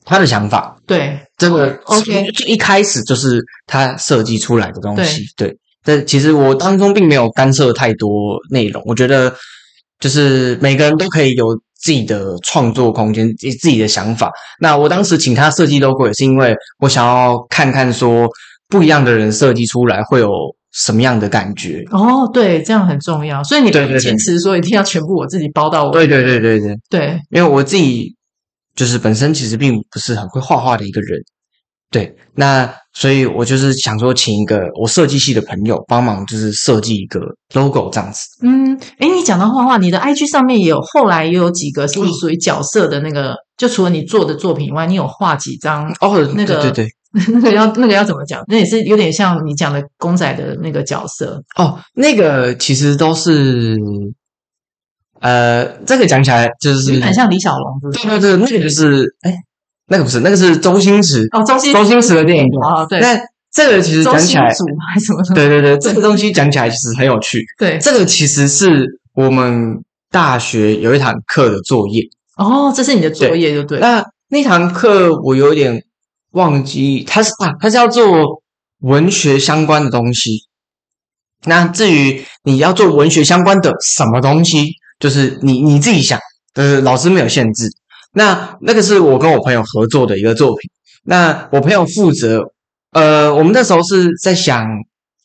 [0.04, 0.76] 他的想法。
[0.84, 5.22] 对，这个 OK，就一开始就是他设计出来的东西。
[5.36, 5.48] 对。
[5.48, 9.34] 对但其实我当中并没有干涉太多内容，我觉得
[9.98, 14.30] 就是每个人都可以有自己的创作空间，自己的想法。
[14.60, 18.28] 那我当时请他设计 logo 也是因为我想要看看说
[18.68, 20.30] 不一样的人设计出来会有
[20.72, 21.84] 什么样的感觉。
[21.90, 23.42] 哦，对，这样很重要。
[23.42, 25.90] 所以你不坚持说一定要全部我自己包到我。
[25.90, 28.14] 对对对对对对，因为我自己
[28.76, 31.20] 就是本身其实并不是很会画画的一个人。
[31.92, 37.20] 对，那所以我就是想说，请一个我设计系的朋友帮忙，就是设计一个
[37.52, 38.20] logo 这样子。
[38.42, 46.88] 嗯，诶，你讲到画画，你的 IG 上面也有，后来也有几个是属于角色的那个，就除了你做的作品以外，你有画几张哦，那个对对对，
[47.34, 48.42] 那个要那个要怎么讲？
[48.48, 51.78] 那也是有点像你讲的公仔的那个角色哦。
[51.94, 53.76] 那个其实都是，
[55.20, 59.34] 呃，这个讲起来就是很像李小龙，对对对，那个就是诶
[59.92, 62.98] 那个不是，那个是周星驰哦，周星周星驰的电影哦，对。
[62.98, 63.20] 那
[63.52, 65.22] 这个其实讲起来，还是什么？
[65.34, 67.44] 对对对，这个东西讲起来其实很有趣。
[67.60, 69.76] 对，这个其实是我们
[70.10, 72.02] 大学有一堂课的作业。
[72.38, 73.78] 哦，这是你的作业，就对。
[73.80, 75.84] 那那堂课我有点
[76.30, 78.42] 忘记，它是啊，它是要做
[78.80, 80.46] 文学相关的东西。
[81.44, 86.18] 那至于你要做文学相关的什么东西，就是你你自己想，
[86.54, 87.68] 呃，老师没有限制。
[88.12, 90.70] 那那个是我跟我朋友合作的一个作品。
[91.04, 92.52] 那我朋友负责，
[92.92, 94.66] 呃，我们那时候是在想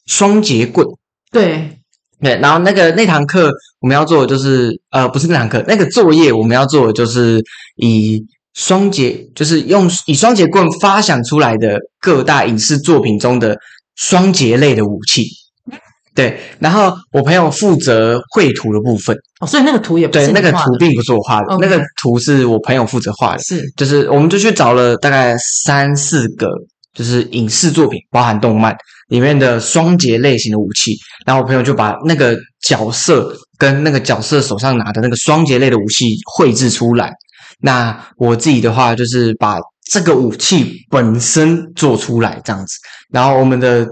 [0.05, 0.87] 双节棍，
[1.31, 1.77] 对
[2.19, 2.37] 对。
[2.39, 7.43] 然后那个那堂课我们要做的就是，呃，不是那堂课，那个作业我们要做的就是
[7.75, 13.55] 以双节，就是用以双节棍发想出来的各大影视作品中的
[13.95, 15.27] 双节类的武器。
[16.17, 19.15] 对，然后我朋友负责绘图的部分。
[19.39, 23.43] 哦，所以那个图也不是对，那个图并不是我画的.那个图是我朋友负责画的。
[23.43, 26.47] 是，就是我们就去找了大概三四个，
[26.95, 28.75] 就是影视作品，包含动漫
[29.09, 37.13] 里面的双节类型的武器，然后我朋友就把那个角色跟那个角色手上拿的那个双节类的武器绘制出来。
[37.61, 39.59] 那我自己的话，就是把
[39.91, 42.73] 这个武器本身做出来这样子，
[43.11, 43.87] 然后我们的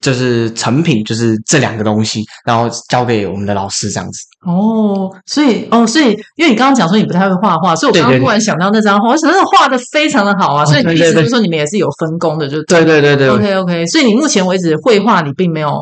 [0.00, 4.18] 就是成品就是这两个东西，然后交给我们的老师这样子。
[4.46, 10.64] 哦，所以哦，所以因为你刚刚讲说你不太会画画，所以我刚刚突然想到那张画，我想那画的非常的好啊。
[10.64, 13.28] 所以你意思就是说你们也是有分工的，就对对对对。
[13.28, 15.72] OK OK，所以你目前为止绘画你并没有，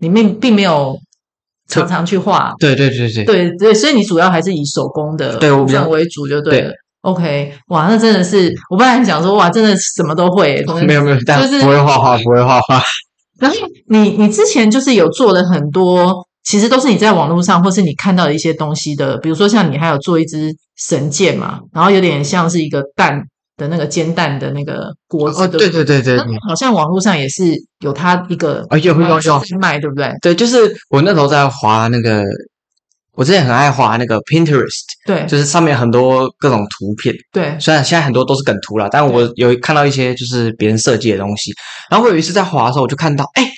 [0.00, 0.96] 你并并没有
[1.68, 2.52] 常常去画。
[2.58, 6.72] 对对对对对对，所以你主要还是以手工的部分为主，就对了。
[7.02, 10.62] OK，哇，那真的是我本来想说，哇，真的什么都会。
[10.86, 12.82] 没有没有，但是不会画画，不会画画。
[13.40, 13.56] 然后
[13.88, 23.20] 你你之前就是有做了很多，其实都是你在网络上或是你看到的一些东西的，比如说像你还有做一支神剑嘛，然后有点像是一个蛋
[23.56, 30.12] 的那个煎蛋的那个锅子，哦，对对对对，好像网络上也是有它一个，啊，有有有卖，对不对？
[30.22, 32.24] 对，就是我那时候在划那个。
[33.14, 37.56] 我之前很爱滑那个 Pinterest，对，就是上面很多各种图片，对。
[37.58, 41.52] 虽然现在很多都是梗图了，但我有看到一些就是别人设计的东西。
[41.90, 43.50] 然后我有一次在滑的时候，我就看到，哎，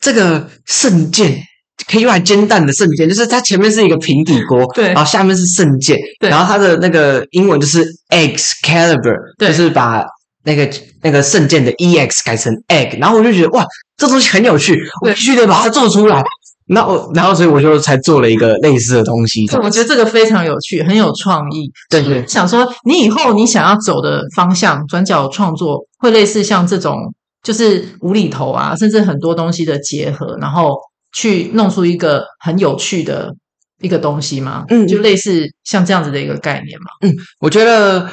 [0.00, 1.38] 这个圣剑
[1.86, 6.30] 可以用来煎蛋的圣剑，就是它前面是一个平底锅，对，然后下面是圣剑，对。
[6.30, 10.02] 然后它的那个英文就是 Excalibur，对，就是把
[10.42, 10.68] 那个
[11.02, 13.64] 那个圣剑的 EX 改成 Egg，然后我就觉得哇，
[13.96, 16.24] 这东西很有趣，我必须得把它做出来。
[16.68, 19.46] 那我，然后所以我就才做了一个类似的东西。
[19.62, 21.70] 我觉得这个非常有趣，很有创意。
[21.88, 26.96] 对对，想说你以后你想要走的方向，转角创作会类似像这种，
[27.42, 30.74] 就是无厘头啊，甚至很多东西的结合，然后
[31.12, 33.32] 去弄出一个很有趣的
[33.80, 34.64] 一个东西吗？
[34.68, 36.86] 嗯，就类似像这样子的一个概念嘛。
[37.02, 38.10] 嗯，我觉得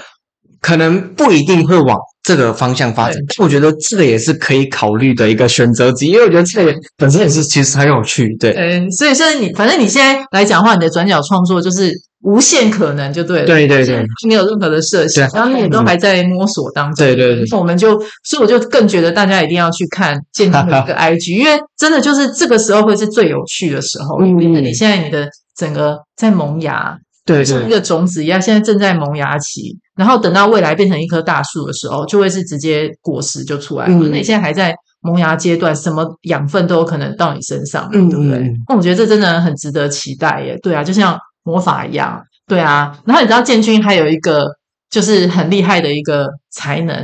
[0.62, 1.98] 可能不一定会往。
[2.24, 8.54] 这个方向发展，我觉得这个也是可以考虑的一个选择之一，因为我觉得这个本身也是其实很有趣，对。
[8.54, 13.46] 嗯，所以现在你反正你现在来讲的话，你的转角创作就是无限可能，就对了。
[13.46, 17.06] 对对对，没有任何的设想，然后你也都还在摸索当中。
[17.06, 26.98] 对对对，那我们就，所以我就更觉得大家一定要去看建军的一个 IG，因为真的就是这个时候会是最有趣的时候，因为你现在你的整个在萌芽。
[27.26, 33.94] 对，像一个种子一样，现在正在萌芽期，然后等到未来变成一棵大树的时候，就会是直接果实就出来了。
[33.94, 38.54] 嗯，那你现在还在萌芽阶段，什么养分都有可能到你身上，嗯，对不对？
[38.68, 40.58] 那我觉得这真的很值得期待耶。
[40.62, 42.98] 对啊，就像魔法一样，对啊。
[43.06, 44.46] 然后你知道建军还有一个
[44.90, 46.96] 就是很厉害的一个才能，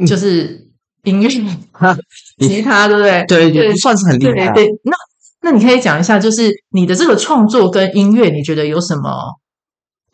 [0.00, 0.64] 嗯，就是
[1.02, 1.28] 音乐、
[2.38, 3.24] 吉他，对不对？
[3.26, 4.52] 对，也不算是很厉害。
[4.52, 4.92] 对，对，那
[5.42, 9.10] 那你可以讲一下，就是你的这个创作跟音乐，你觉得有什么？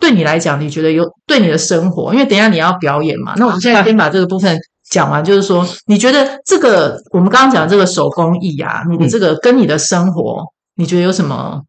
[0.02, 2.12] 对你来讲，你觉得有对你的生活？
[2.12, 3.34] 因为等一下你要表演嘛。
[3.36, 4.58] 那我们现在 先把这个部分
[4.90, 10.42] 讲完，就是说，你觉得这个我们刚刚讲的这个手工艺啊，你的这个跟你的生活，
[10.74, 11.62] 你觉得有什么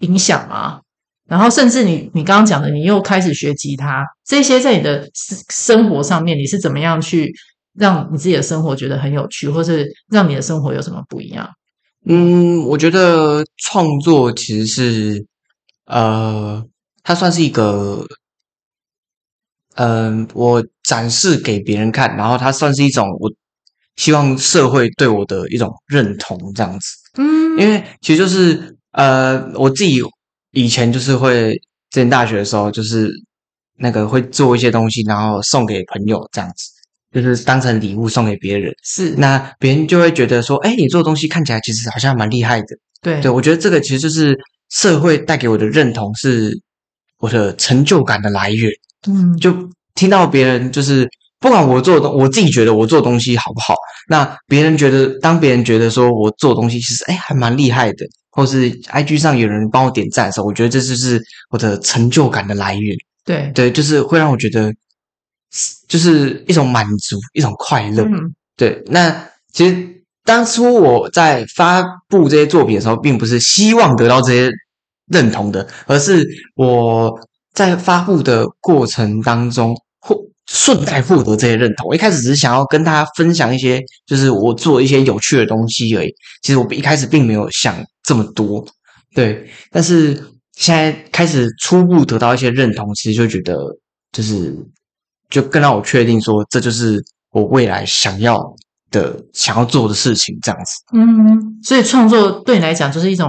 [0.00, 0.80] 影响吗？
[1.26, 5.08] 然后甚至你你刚刚讲的，你又开始学吉他，这些在你的
[5.48, 7.32] 生活上面，你是怎么样去
[7.78, 11.48] 让你自己的生活觉得很有趣，或是让你的生活有什么不一样？
[12.04, 15.24] 嗯，我觉得创作其实是
[15.86, 16.62] 呃。
[17.02, 18.06] 它算是一个，
[19.74, 23.30] 嗯、呃，我展示给别人看，然后它算是一种我
[23.96, 26.86] 希望社会对我的一种认同，这样子。
[27.18, 30.00] 嗯，因为其实就是呃，我自己
[30.52, 31.54] 以前就是会，
[31.90, 33.10] 之前大学的时候就是
[33.78, 36.70] 那个会做一些东西，然后送给朋友，这样子，
[37.12, 38.72] 就是当成礼物送给别人。
[38.84, 42.66] 是，那别人就会觉得说，哎，你做的东西看起来其实好像蛮厉害的。
[43.00, 44.38] 对，对，我觉得这个其实就是
[44.68, 46.60] 社会带给我的认同是。
[47.20, 48.70] 我的成就感的来源，
[49.06, 49.54] 嗯，就
[49.94, 51.08] 听到别人就是
[51.38, 53.74] 不管我做的东，我自己觉得我做的东西好不好，
[54.08, 62.96] 那别人觉得，当别人觉得说我做的东西其实哎还蛮厉害的，或是 IG 上有人帮我点赞的时候，我觉得这就是我的成就感的来源。
[63.24, 64.72] 对对，就是会让我觉得
[65.88, 68.02] 就是一种满足，一种快乐。
[68.04, 68.82] 嗯，对。
[68.86, 74.50] 那其实当初我在发布这些作品的时候，并不是希望得到这些。
[75.10, 77.12] 认同的，而是我
[77.52, 81.88] 在发布的过程当中，获顺带获得这些认同。
[81.88, 86.14] 我一开始只是想要跟大家分享一些，就是我做一些有趣的东西而已。
[86.42, 88.64] 其实我一开始并没有想这么多，
[89.14, 89.50] 对。
[89.72, 90.14] 但是
[90.52, 93.56] 现在开始初步得到一些认同，其实就觉得
[94.12, 94.56] 就是
[95.28, 97.02] 就更让我确定说，这就是
[97.32, 98.40] 我未来想要
[98.92, 100.70] 的想要做的事情，这样子。
[100.96, 103.28] 嗯，所以创作对你来讲就是一种。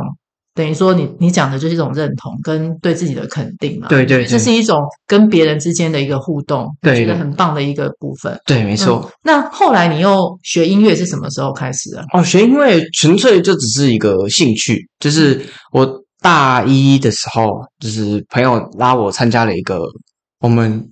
[0.62, 3.88] 等于说你，你你讲的就是一种认同跟对自己的肯定嘛？
[3.88, 8.40] 对对，对，这是一种跟别人之间的一个互动，对，对，觉得很棒的一个部分。
[8.46, 9.02] 对，没错。
[9.04, 12.06] 嗯，那后来你又学音乐是什么时候开始的？
[12.14, 15.92] 哦，学音乐纯粹就只是一个兴趣，就是我
[16.22, 19.82] 大一的时候，就是朋友拉我参加了一个
[20.42, 20.88] 我们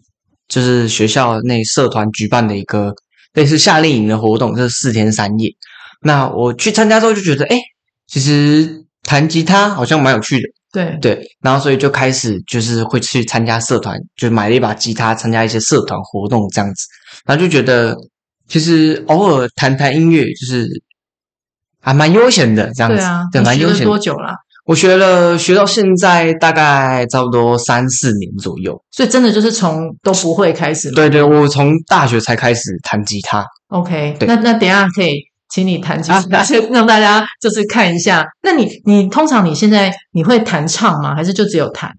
[0.47, 2.91] 就是学校内社团举办的一个
[3.35, 5.47] 类似夏令营的活动，就是四天三夜。
[6.01, 7.59] 那我去参加之后就觉得，哎，
[8.07, 8.78] 其实。
[9.09, 16.85] 弹吉他好像蛮有趣的，对对，然后所以就开始就是会去参加社团，就买了一把吉他，参加一些社团活动这样子，
[17.25, 17.97] 然后就觉得
[18.47, 20.67] 其实偶尔弹弹音乐就是
[21.81, 23.83] 还蛮悠闲的这样子，对啊，对，蛮悠闲。
[23.83, 24.35] 多久了？
[24.65, 30.91] 我学了学到现在大概差不多三四年左右，所以真的就是从都不会开始？
[30.91, 33.43] 对对，我从大学才开始弹吉他。
[33.69, 35.28] OK，对，那那等一下可以。
[35.49, 38.25] 请你弹吉他， 让大家就是看一下。
[38.43, 41.15] 那你你通常你现在你会弹唱吗？
[41.15, 41.91] 还是就只有弹？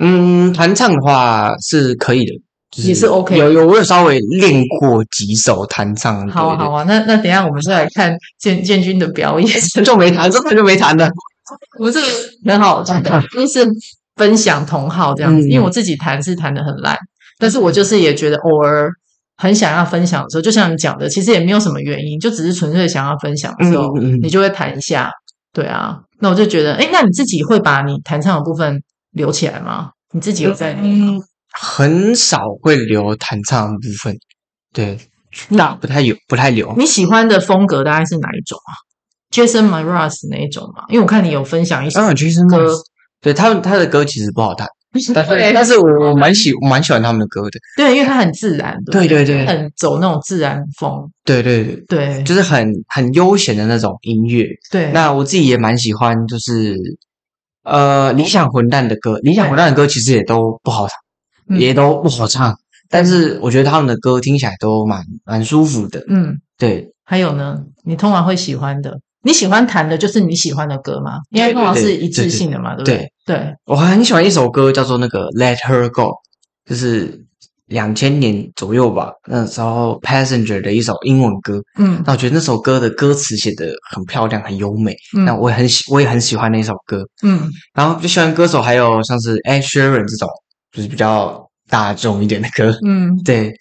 [0.00, 2.32] 嗯，弹唱的话是可以的，
[2.70, 3.36] 就是、也是 OK。
[3.36, 6.28] 有有，我有稍微练过几首弹唱。
[6.28, 9.60] 好啊好啊，那那等一下我们是来看建建军的表演。
[9.84, 11.08] 就没弹，真的就没弹的。
[11.78, 12.06] 我这个
[12.46, 13.68] 很好，真的就是
[14.16, 15.46] 分享同好这样子。
[15.46, 16.96] 嗯、因为我自己弹是弹的很烂，
[17.38, 18.90] 但是我就是也觉得偶尔。
[19.40, 25.10] 很想要分享的时候，就像你讲的，其实也没有什么原因，就只是纯粹想要分享的时候，嗯嗯嗯，你就会弹一下。
[25.54, 28.82] 对啊，那我就觉得，哎，那你自己会把你弹唱的部分
[29.12, 29.92] 留起来吗？
[30.12, 30.74] 你自己有在？
[30.82, 31.18] 嗯，
[31.52, 34.14] 很少会留弹唱的部分。
[34.74, 34.98] 对，
[35.48, 36.74] 那不太有，不太留。
[36.76, 38.70] 你喜欢的风格大概是哪一种啊
[39.32, 40.84] ？Jason Mraz 那一种嘛？
[40.90, 42.76] 因为我看你有分享一首歌，啊、Jason Mraz，
[43.22, 44.68] 对他他的歌其实不好弹。
[45.14, 47.60] 但是，但是我我蛮喜我蛮喜欢他们的歌的。
[47.76, 48.76] 对，因为他很自然。
[48.90, 51.08] 对对对，很走那种自然风。
[51.24, 54.46] 对对对对，就是很很悠闲的那种音乐。
[54.70, 56.76] 对，那我自己也蛮喜欢，就是
[57.62, 59.18] 呃，理想混蛋的歌。
[59.22, 62.56] 理想混蛋的歌其实也都不好唱，也都不好唱。
[62.88, 66.04] 但是我觉得他们的歌听起来都蛮蛮舒服的。
[66.08, 66.90] 嗯，对。
[67.04, 68.98] 还有呢，你通常会喜欢的？
[69.22, 71.18] 你喜欢弹的就是你喜欢的歌吗？
[71.30, 72.96] 因为通常是一致性的嘛，对不对？
[73.26, 76.02] 对，对我很喜欢一首歌，叫做那个《Let Her Go》，
[76.64, 77.22] 就是
[77.66, 81.60] 两千年左右吧，那时候 Passenger 的一首英文歌。
[81.78, 84.94] 嗯，那我觉得那首歌的歌词写得很漂亮，很优美。
[85.14, 87.04] 嗯，那我也很喜，我也很喜欢那首歌。
[87.22, 90.28] 嗯，然后就喜欢歌手还有像是 Ed Sheeran 这种，
[90.72, 92.74] 就是比较大众一点的歌。
[92.86, 93.52] 嗯，对，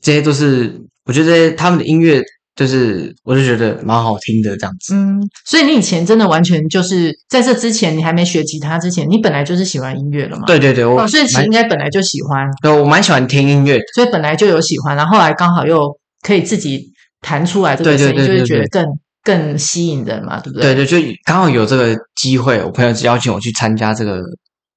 [0.00, 2.22] 这些都是我觉得他们的音乐。
[2.56, 4.94] 就是，我就觉得蛮好听的这样子。
[4.94, 10.44] 嗯，所以你以前真的完全就是在这之前，你还没学吉他之前，你本来就是喜欢音乐了嘛？
[10.46, 12.48] 对对对，我、哦、所以其实应该本来就喜欢。
[12.62, 15.86] 对，我蛮喜欢听音乐，所以本来就有喜欢，然后后来刚好又
[16.22, 16.90] 可以自己
[17.20, 18.86] 弹出来这个声音，就会觉得更
[19.22, 20.74] 更吸引人嘛，对不对？
[20.74, 24.22] 对对，就刚好有这个机会，我朋友邀请我去参加这个，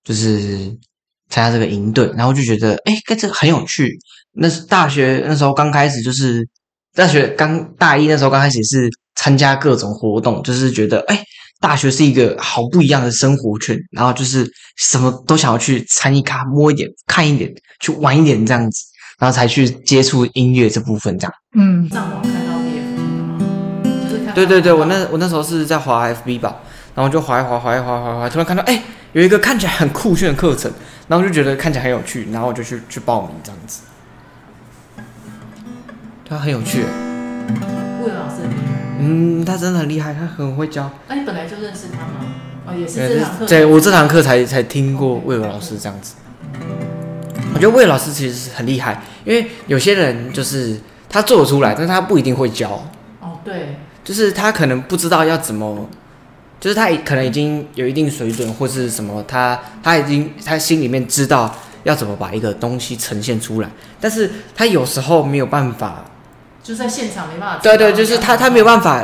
[0.04, 0.38] 就是
[1.30, 3.98] 参加这个营队，然后就觉得哎，跟这个很有趣。
[4.34, 6.46] 那是大学那时候刚开始就是。
[6.96, 11.24] 大学刚大一那时候刚开始是参加各种活动，就是觉得哎，
[11.62, 18.84] 大学是一个好不一样的生活圈，然后就是什么都想要去参一卡、摸一点、看一点、去玩一点这样子，
[19.20, 21.34] 然后才去接触音乐这部分这样。
[21.58, 26.58] 嗯，上网看到 FB 对对对，我那我那时候是在滑 FB 吧，
[26.96, 28.82] 然后就滑一滑滑一滑滑滑，突然看到哎，
[29.14, 30.72] 有一个看起来很酷炫的课程，
[31.08, 33.82] 然后就觉得看起来很有趣，然后我就去去报名这样子。
[36.30, 36.84] 他很有趣，
[38.04, 38.80] 魏老师很厉害。
[39.00, 40.88] 嗯，他真的很厉害，他很会教。
[41.08, 42.32] 那你本来就认识他吗？
[42.68, 43.46] 哦，也是这堂课。
[43.48, 46.14] 对，我这堂课才才听过魏老师这样子。
[47.56, 52.88] 我觉得魏老师其实是很厉害，因为有些人就是他做得出来，但是他不一定会教。
[53.22, 55.90] 哦，对，就是他可能不知道要怎么，
[56.60, 61.52] 就是他可能已经有一定水准或是什么，他他已经他心里面知道
[61.86, 63.70] 要怎么把一个东西呈现出来，
[64.00, 66.06] 但是他有时候没有办法。
[66.70, 67.60] 就在现场没办法。
[67.64, 69.04] 对对，就是他，他没有办法，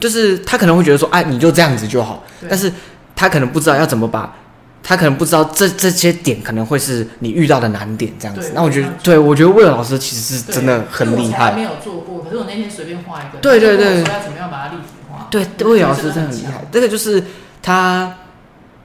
[0.00, 2.24] 就是他可能会觉得说，哎，你就这样子就好。
[2.48, 2.72] 但是
[3.14, 4.34] 他可能不知道要怎么把，
[4.82, 8.52] 他可能不知道这这些点可能会是你遇到的难点这样子。
[8.54, 11.52] 那我觉得，对我觉得魏老师其实是真的很厉害。
[11.52, 13.38] 没有做过，可是我那天随便画一个。
[13.42, 14.02] 对对对。
[14.02, 15.28] 说要怎么样把它立体化？
[15.30, 16.64] 对，魏老师真的很厉害。
[16.72, 17.22] 这个就是
[17.60, 18.14] 他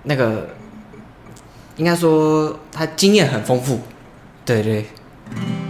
[0.04, 0.50] 那个，
[1.78, 3.80] 应该说他经验很丰富。
[4.44, 4.88] 对对。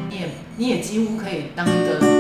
[0.10, 2.19] 你也你也几乎可以当一个。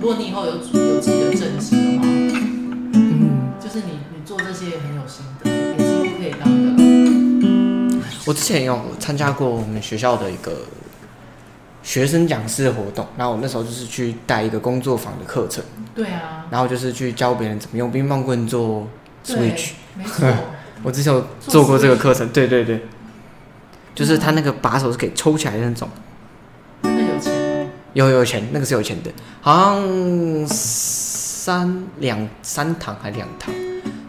[0.00, 8.06] 如果你以后有有自己的正职的话，嗯，就是你你做这些也很有心得，也几乎可以当一个。
[8.24, 10.52] 我之前有参加过我们学校的一个
[11.82, 15.64] 学生讲师的活动，然后我那时候就是去带一个工作坊的课程。
[15.96, 16.46] 对啊。
[16.48, 18.86] 然后就是去教别人怎么用冰棒棍做
[19.26, 19.70] Switch。
[19.96, 20.32] 没错。
[20.84, 22.28] 我之前有做过这个课程。
[22.28, 22.86] 对对对。
[23.96, 25.88] 就是他那个把手是可以抽起来的那种。
[27.92, 28.08] 有？
[28.08, 29.10] 有有钱，那个是有钱的，
[29.40, 33.54] 好像三两三堂还两堂，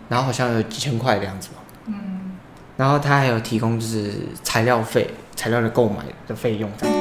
[0.07, 1.55] 然后好像有几千块的样子吧。
[1.87, 2.37] 嗯。
[2.77, 4.13] 然后他还有提供就是
[4.43, 6.95] 材料费、材料的购买的费用这样。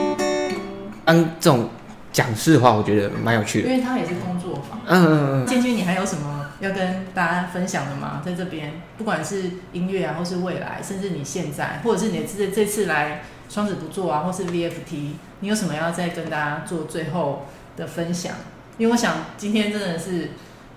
[1.07, 1.69] 嗯，这种
[2.13, 3.69] 讲师的话，我觉得蛮有趣的。
[3.69, 4.81] 因为他也是工作坊。
[4.87, 5.47] 嗯嗯嗯。
[5.47, 8.23] 建军，你还有什么要跟大家分享的吗？
[8.25, 17.47] 在这边，不管是音乐啊，或是未来，甚至你现在，或者是你这这次来双子不做啊，或是 VFT，你有什么要再跟大家做最后
[17.77, 18.35] 的分享？
[18.77, 20.31] 因为我想今天真的是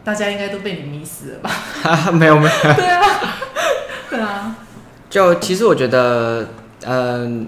[0.04, 1.50] 大家应该都被你迷死了吧？
[1.84, 2.52] 哈，没有没有。
[2.74, 3.04] 对啊，
[4.10, 4.56] 对啊。
[5.10, 6.48] 就其实我觉得，
[6.86, 7.46] 嗯、呃，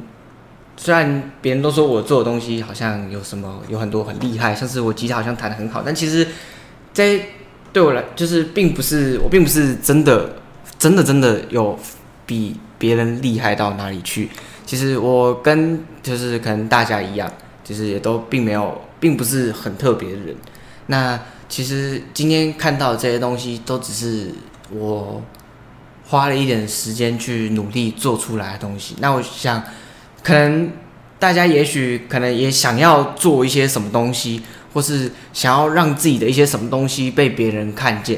[0.76, 6.28] 虽然别人都说我做的东西好像有什么有很多很厉害，像是我吉他好像弹得很好，但其实，
[6.92, 7.20] 在
[7.72, 10.36] 对我来，就是并不是我并不是真的，
[10.78, 11.80] 真的真的有
[12.26, 14.30] 比别人厉害到哪里去。
[14.66, 17.32] 其实我跟就是可能大家一样，
[17.64, 20.36] 就是也都并没有，并不是很特别的人。
[20.88, 24.30] 那其实今天看到这些东西，都只是
[24.72, 25.22] 我
[26.08, 28.96] 花了一点时间去努力做出来的东西。
[29.00, 29.64] 那我想，
[30.24, 30.72] 可能
[31.20, 34.42] 大家也许可能也想要做一些什么东西。
[34.74, 38.18] 或是想要让自己的一些什么东西被别人看见，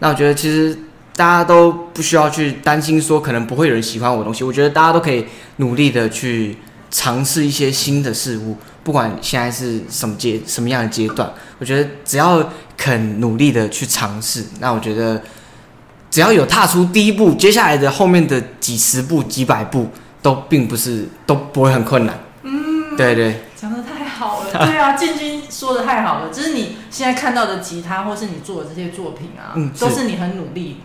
[0.00, 0.78] 那我觉得其实
[1.16, 4.42] 大家都不需要去担心说可能不会有人喜欢我的东西。
[4.42, 5.24] 我觉得大家都可以
[5.56, 6.56] 努力的去
[6.90, 15.22] 尝试一些新的事物，不管现在是什么阶什么样的阶段，我觉得只要肯努力的去尝试，那我觉得
[16.10, 19.88] 只要有踏出第一步，接下来的后面的几十步、几百步
[20.22, 22.18] 都并不是都不会很困难。
[22.42, 23.40] 嗯，对对。
[23.56, 30.82] 讲的太好了，对啊，建军说的太好了，就是你现在看到的吉他，或是你做的这些作品啊，嗯，都是你很努力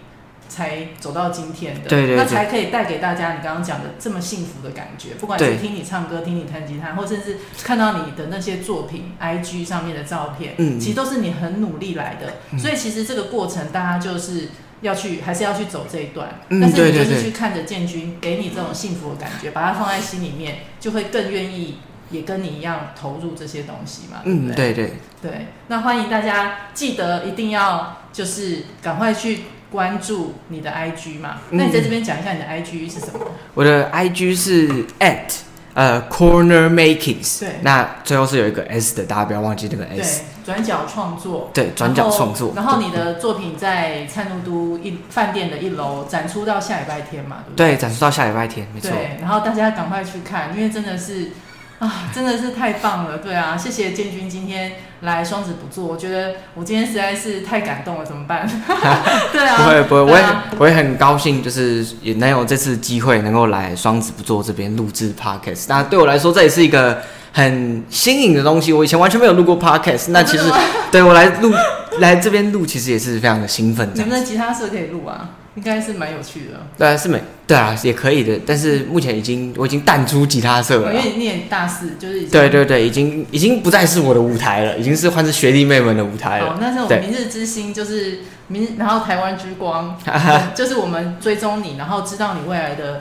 [0.49, 5.11] 才走到今天的，对对，对，那才可以带给大家你刚刚讲的这么幸福的感觉。
[5.19, 12.33] 不管是听你唱歌，听你弹吉他，或甚至看到你的那些作品，IG 上面的照片，嗯，其实都是你很努力来的。
[12.51, 14.49] 嗯，所以其实这个过程，大家就是
[14.81, 16.41] 要去，还是要去走这一段。
[16.49, 21.77] 嗯，但是你就是去看着建军给你这种幸福的感觉，把它放在心里面，就会更愿意。
[22.11, 24.51] 也跟你一样投入这些东西嘛，对不对？
[24.51, 25.45] 嗯，对对对。
[25.67, 29.41] 那欢迎大家记得一定要就是赶快去
[29.71, 31.37] 关注你的 IG 嘛。
[31.49, 33.19] 嗯、那你在这边讲一下你的 IG 是什么？
[33.53, 35.31] 我的 IG 是 at
[35.73, 37.39] 呃 corner makings。
[37.39, 37.49] 对。
[37.61, 40.23] 那最后是有一个 S 的，大家不要忘记这个 S。
[40.45, 41.51] 对，转角创作。
[41.53, 42.53] 对，转角创作。
[42.55, 47.75] 然后你的作品在灿路都一饭店的一楼展出到下礼拜天嘛，对不对？
[47.75, 48.89] 对，展出到下礼拜天，没错。
[48.91, 51.31] 对，然后大家赶快去看，因为真的是。
[51.79, 58.45] 啊，真的是太棒了，对啊，谢谢建军今天来双子不做，我觉得我今天实在是太感动了，怎么办？
[59.31, 60.25] 对啊，不会不会，我也
[60.59, 67.01] 我也很高兴，就是也能有这次机会能够来双子不做这边录制 podcast，那对我来说这也是一个
[67.31, 70.43] 很新颖的东西，我以前完全没有录过 podcast，那其实
[70.91, 71.53] 对我来录
[71.99, 73.89] 来这边录其实也是非常的兴奋。
[73.93, 75.29] 你们的吉他社可以录啊？
[75.55, 78.39] 应该是蛮有趣的，对啊，是没，对啊，也可以的。
[78.45, 80.93] 但是目前已经，我已经淡出吉他社了。
[80.93, 86.53] 因为你念大四，就是已经对对对，已经已经不再是我的舞台了，已经是换成学弟妹们的舞台了。
[86.53, 89.97] 哦，那是我们明日之星，就是明，然后台湾之光，
[90.55, 92.99] 就是我们追踪你，然后知道你未来的。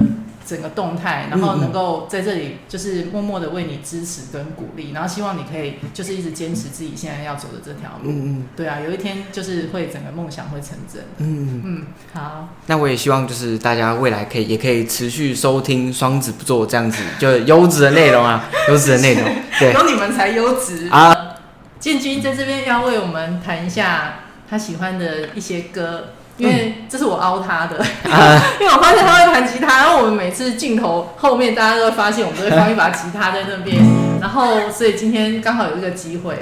[0.49, 8.11] 整个动态，然后能够在这里就是默默的为你支持跟鼓励，然后希望你可以就是一直坚持自己现在要走的这条路。
[8.11, 11.03] 嗯嗯，对啊，有一天就是会整个梦想会成真。
[11.19, 12.49] 嗯嗯，好。
[12.65, 19.25] 那我也希望就是大家未来可以也可以持续收听双子不做这样子就优质的内容啊， 优质的内容。
[19.59, 21.15] 对，有你们才优质啊。
[21.79, 26.15] 建军在这边要为我们谈一下他喜欢的一些歌。
[26.39, 33.83] 因为这是我凹他的，嗯、 因为我发现他会弹吉他，然后我们每次镜头后面大家都会发现我们都会放一把吉他在那边，
[34.23, 36.39] 然后所以今天刚好有一个机会，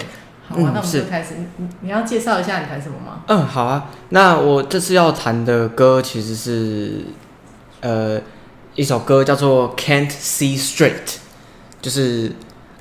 [0.47, 1.29] 好啊，嗯、那我们就开始。
[1.57, 3.23] 你你要介绍一下你弹什么吗？
[3.29, 3.87] 嗯，好啊。
[4.11, 7.07] 那我这次要弹的歌其实是
[7.81, 8.21] 呃
[8.75, 11.07] 一首歌叫做《Can't See Straight》，
[11.81, 12.33] 就是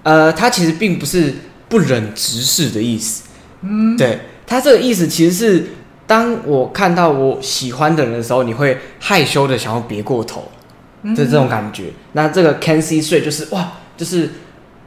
[0.04, 1.34] 呃它其实并不是
[1.70, 3.24] 不忍直视的意思，
[3.62, 5.68] 嗯，对，它这个意思其实是。
[6.08, 10.52] 当我看到我喜欢的人的时候，你会害羞的想要别过头，
[11.16, 11.86] 就这种感觉。
[11.86, 14.30] 嗯、那这个 see straight 就是哇，就是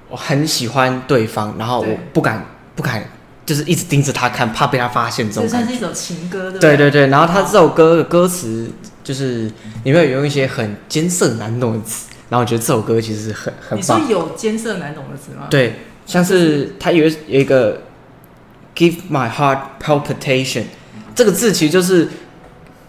[0.09, 2.45] 我很喜欢对方，然后我不敢
[2.77, 3.03] 不敢，
[3.45, 5.27] 就是一直盯着他看，怕被他发现。
[5.29, 7.07] 这种这算是一首情歌，对对对对。
[7.09, 8.71] 然后他这首歌的歌词
[9.03, 9.51] 就是
[9.83, 14.01] 里面有用一些很艰涩难懂的词，然后我觉得这首歌其实很很棒。
[14.01, 15.49] 你说有艰涩难懂的词吗？
[15.51, 15.75] 对，
[16.07, 17.83] 像是他有有一个
[18.77, 20.65] “give my heart palpitation”
[21.19, 22.09] 这个字，其实就是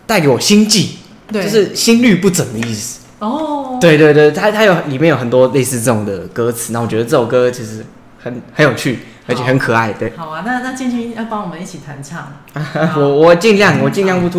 [0.05, 0.99] 带给我心悸，
[1.31, 2.99] 对，就是心律不整的意思。
[3.17, 7.83] 哦，对对对，它它有里面有很多类似这种的歌词，那我觉得这首歌其实
[8.21, 9.91] 很很有趣，而且很可爱。
[9.93, 12.33] 对，好啊，那那建军要帮我们一起弹唱。
[13.01, 14.29] 我我尽量，我尽量不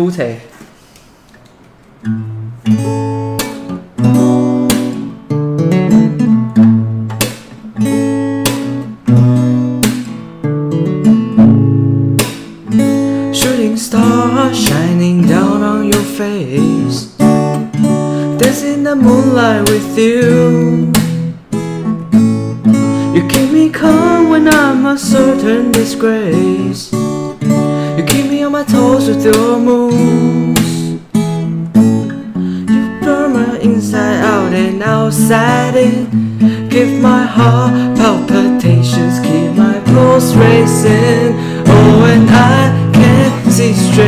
[16.21, 17.17] face.
[18.39, 20.93] Dancing in the moonlight with you.
[23.15, 26.93] You keep me calm when I'm a certain disgrace.
[27.97, 30.71] You keep me on my toes with your moves.
[32.73, 40.35] You burn my inside out and outside in Give my heart palpitations Keep my pulse
[40.35, 41.29] racing.
[41.73, 42.80] Oh and I
[43.60, 44.06] 凸槌。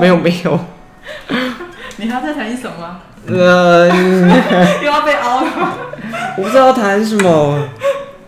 [0.00, 0.58] 没有没有，
[1.96, 3.00] 你还要再弹一首吗？
[3.26, 3.88] 呃，
[4.80, 5.48] 又要被凹了。
[6.37, 7.69] 我不知道要弹什么。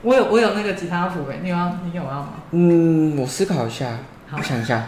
[0.03, 2.30] 我有我有那个吉他谱哎，你有要你有要吗？
[2.51, 3.88] 嗯，我思考一下，
[4.30, 4.86] 好我想一下。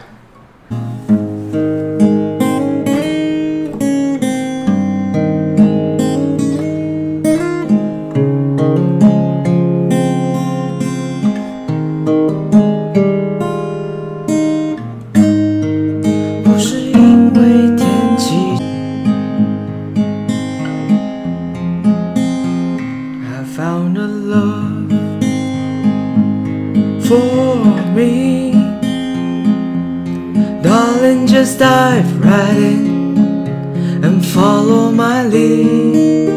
[34.57, 36.29] follow my lead.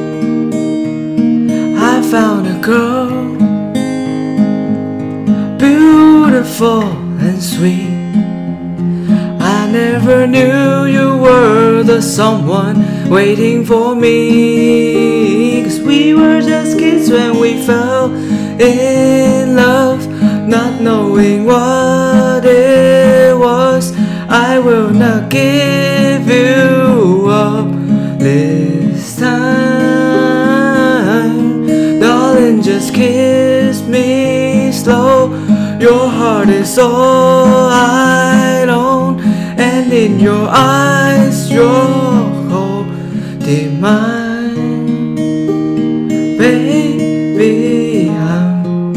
[1.92, 3.08] I found a girl,
[5.64, 6.82] beautiful
[7.26, 7.96] and sweet.
[9.56, 15.64] I never knew you were the someone waiting for me.
[15.64, 18.14] Cause we were just kids when we fell
[18.60, 20.00] in love,
[20.46, 23.94] not knowing what it was.
[24.28, 25.69] I will not give.
[36.50, 39.20] Is all I own,
[39.58, 42.10] and in your eyes, your
[43.80, 45.14] mine,
[46.36, 48.10] baby.
[48.10, 48.92] I'm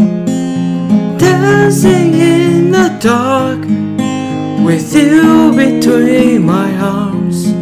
[1.17, 3.61] dancing in the dark
[4.65, 7.53] with you between my arms,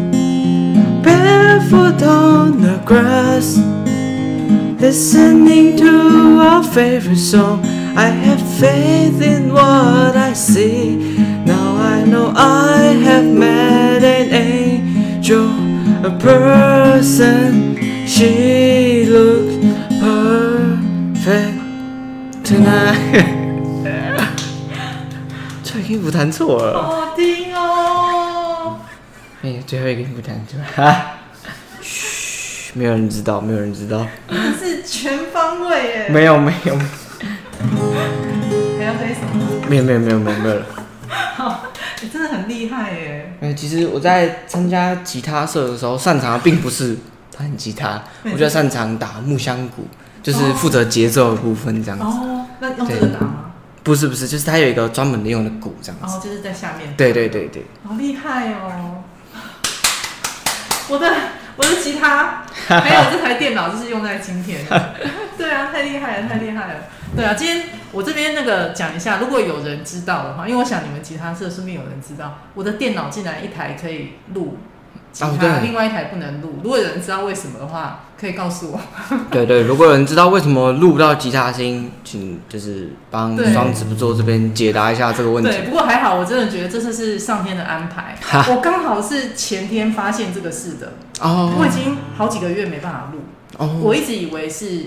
[1.04, 3.58] barefoot on the grass,
[4.82, 7.64] listening to our favorite song.
[7.96, 10.97] I have faith in what I see.
[11.45, 15.49] Now I know I have met an angel
[16.05, 17.77] a person.
[18.07, 19.57] She looks
[20.01, 21.59] perfect
[22.45, 23.35] tonight.
[25.63, 28.79] 最后一个音符弹错了，好好听哦。
[29.43, 31.19] 哎呀，最后一个音符弹错了，
[31.83, 34.07] 嘘，没有人知道，没有人知道。
[34.29, 36.09] 你是全方位耶。
[36.09, 36.79] 没有没有。
[38.82, 39.68] 还要背什么？
[39.70, 40.66] 没有没有没有没有没有了。
[42.02, 43.38] 你真的很厉害耶！
[43.42, 46.98] 哎，其实我在参加吉他社的时候，擅长的并不是
[47.36, 49.88] 弹吉他，我就擅长打木箱鼓，
[50.24, 52.04] 就是负责节奏的部分这样子。
[52.04, 53.52] 哦，那用这个打吗？
[53.84, 56.18] 不是不是，就是它有一个专门的用的鼓这样子。
[56.18, 56.92] 哦，就是在下面。
[56.98, 57.64] 对对对对。
[57.88, 59.04] 好厉害哦！
[60.90, 61.08] 我的
[61.56, 64.66] 我的吉他 还有这台电脑，就是用在今天。
[65.38, 66.74] 对啊，太厉害了，太厉害了。
[67.16, 74.58] 对啊，今天我这边那个讲一下，如果有人知道的话，因为我想你们吉他社顺便有人知道，我的电脑竟然一台可以录
[75.12, 76.60] 吉他，另外一台不能录。
[76.64, 78.80] 如果有人知道为什么的话，可以告诉我。
[79.30, 85.50] 对对，如果有人知道为什么录不到吉他声音，请就是帮双子不做这边解答一下这个问题。
[85.50, 88.16] 对，不过还好，我真的觉得这次是上天的安排。
[88.24, 90.94] 哈我刚好是前天发现这个事的。
[91.20, 91.54] 哦。
[91.60, 93.20] 我已经好几个月没办法录。
[93.58, 93.82] 哦。
[93.84, 94.86] 我一直以为是。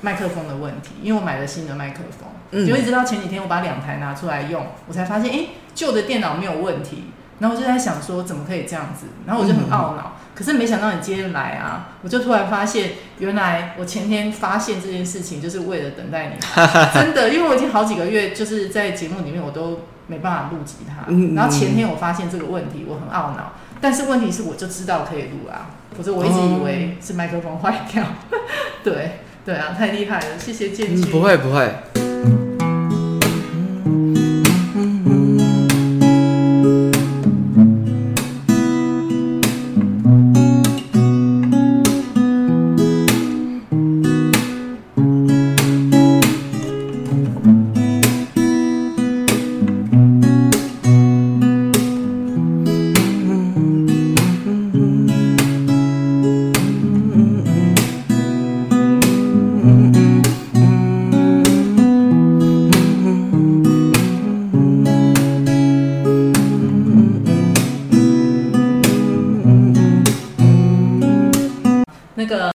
[0.00, 2.28] 麦克风的问题，因为我买了新的麦克风。
[2.50, 7.04] 嗯，就一直到前几天我把两台拿出来用，我才发现，哎，旧的电脑没有问题。
[7.40, 9.06] 然后我就在想说，怎么可以这样子？
[9.26, 10.16] 然后我就很懊恼。
[10.16, 16.36] 嗯、可是没想到你今天来啊，我就突然发现，原来我前天发现这件事情，就是为了等待你。
[16.92, 21.04] 真的，因为我已经好几个月就是在节目里面，我都没办法录吉他。
[21.06, 23.52] 嗯、然后前天我发现这个问题，我很懊恼。
[23.80, 28.02] 但是问题是，我就知道可以录啊，可是我一直以为是麦克风坏掉。
[28.82, 31.10] 对对啊，太厉害了，谢谢建军。
[31.10, 31.66] 不会不会。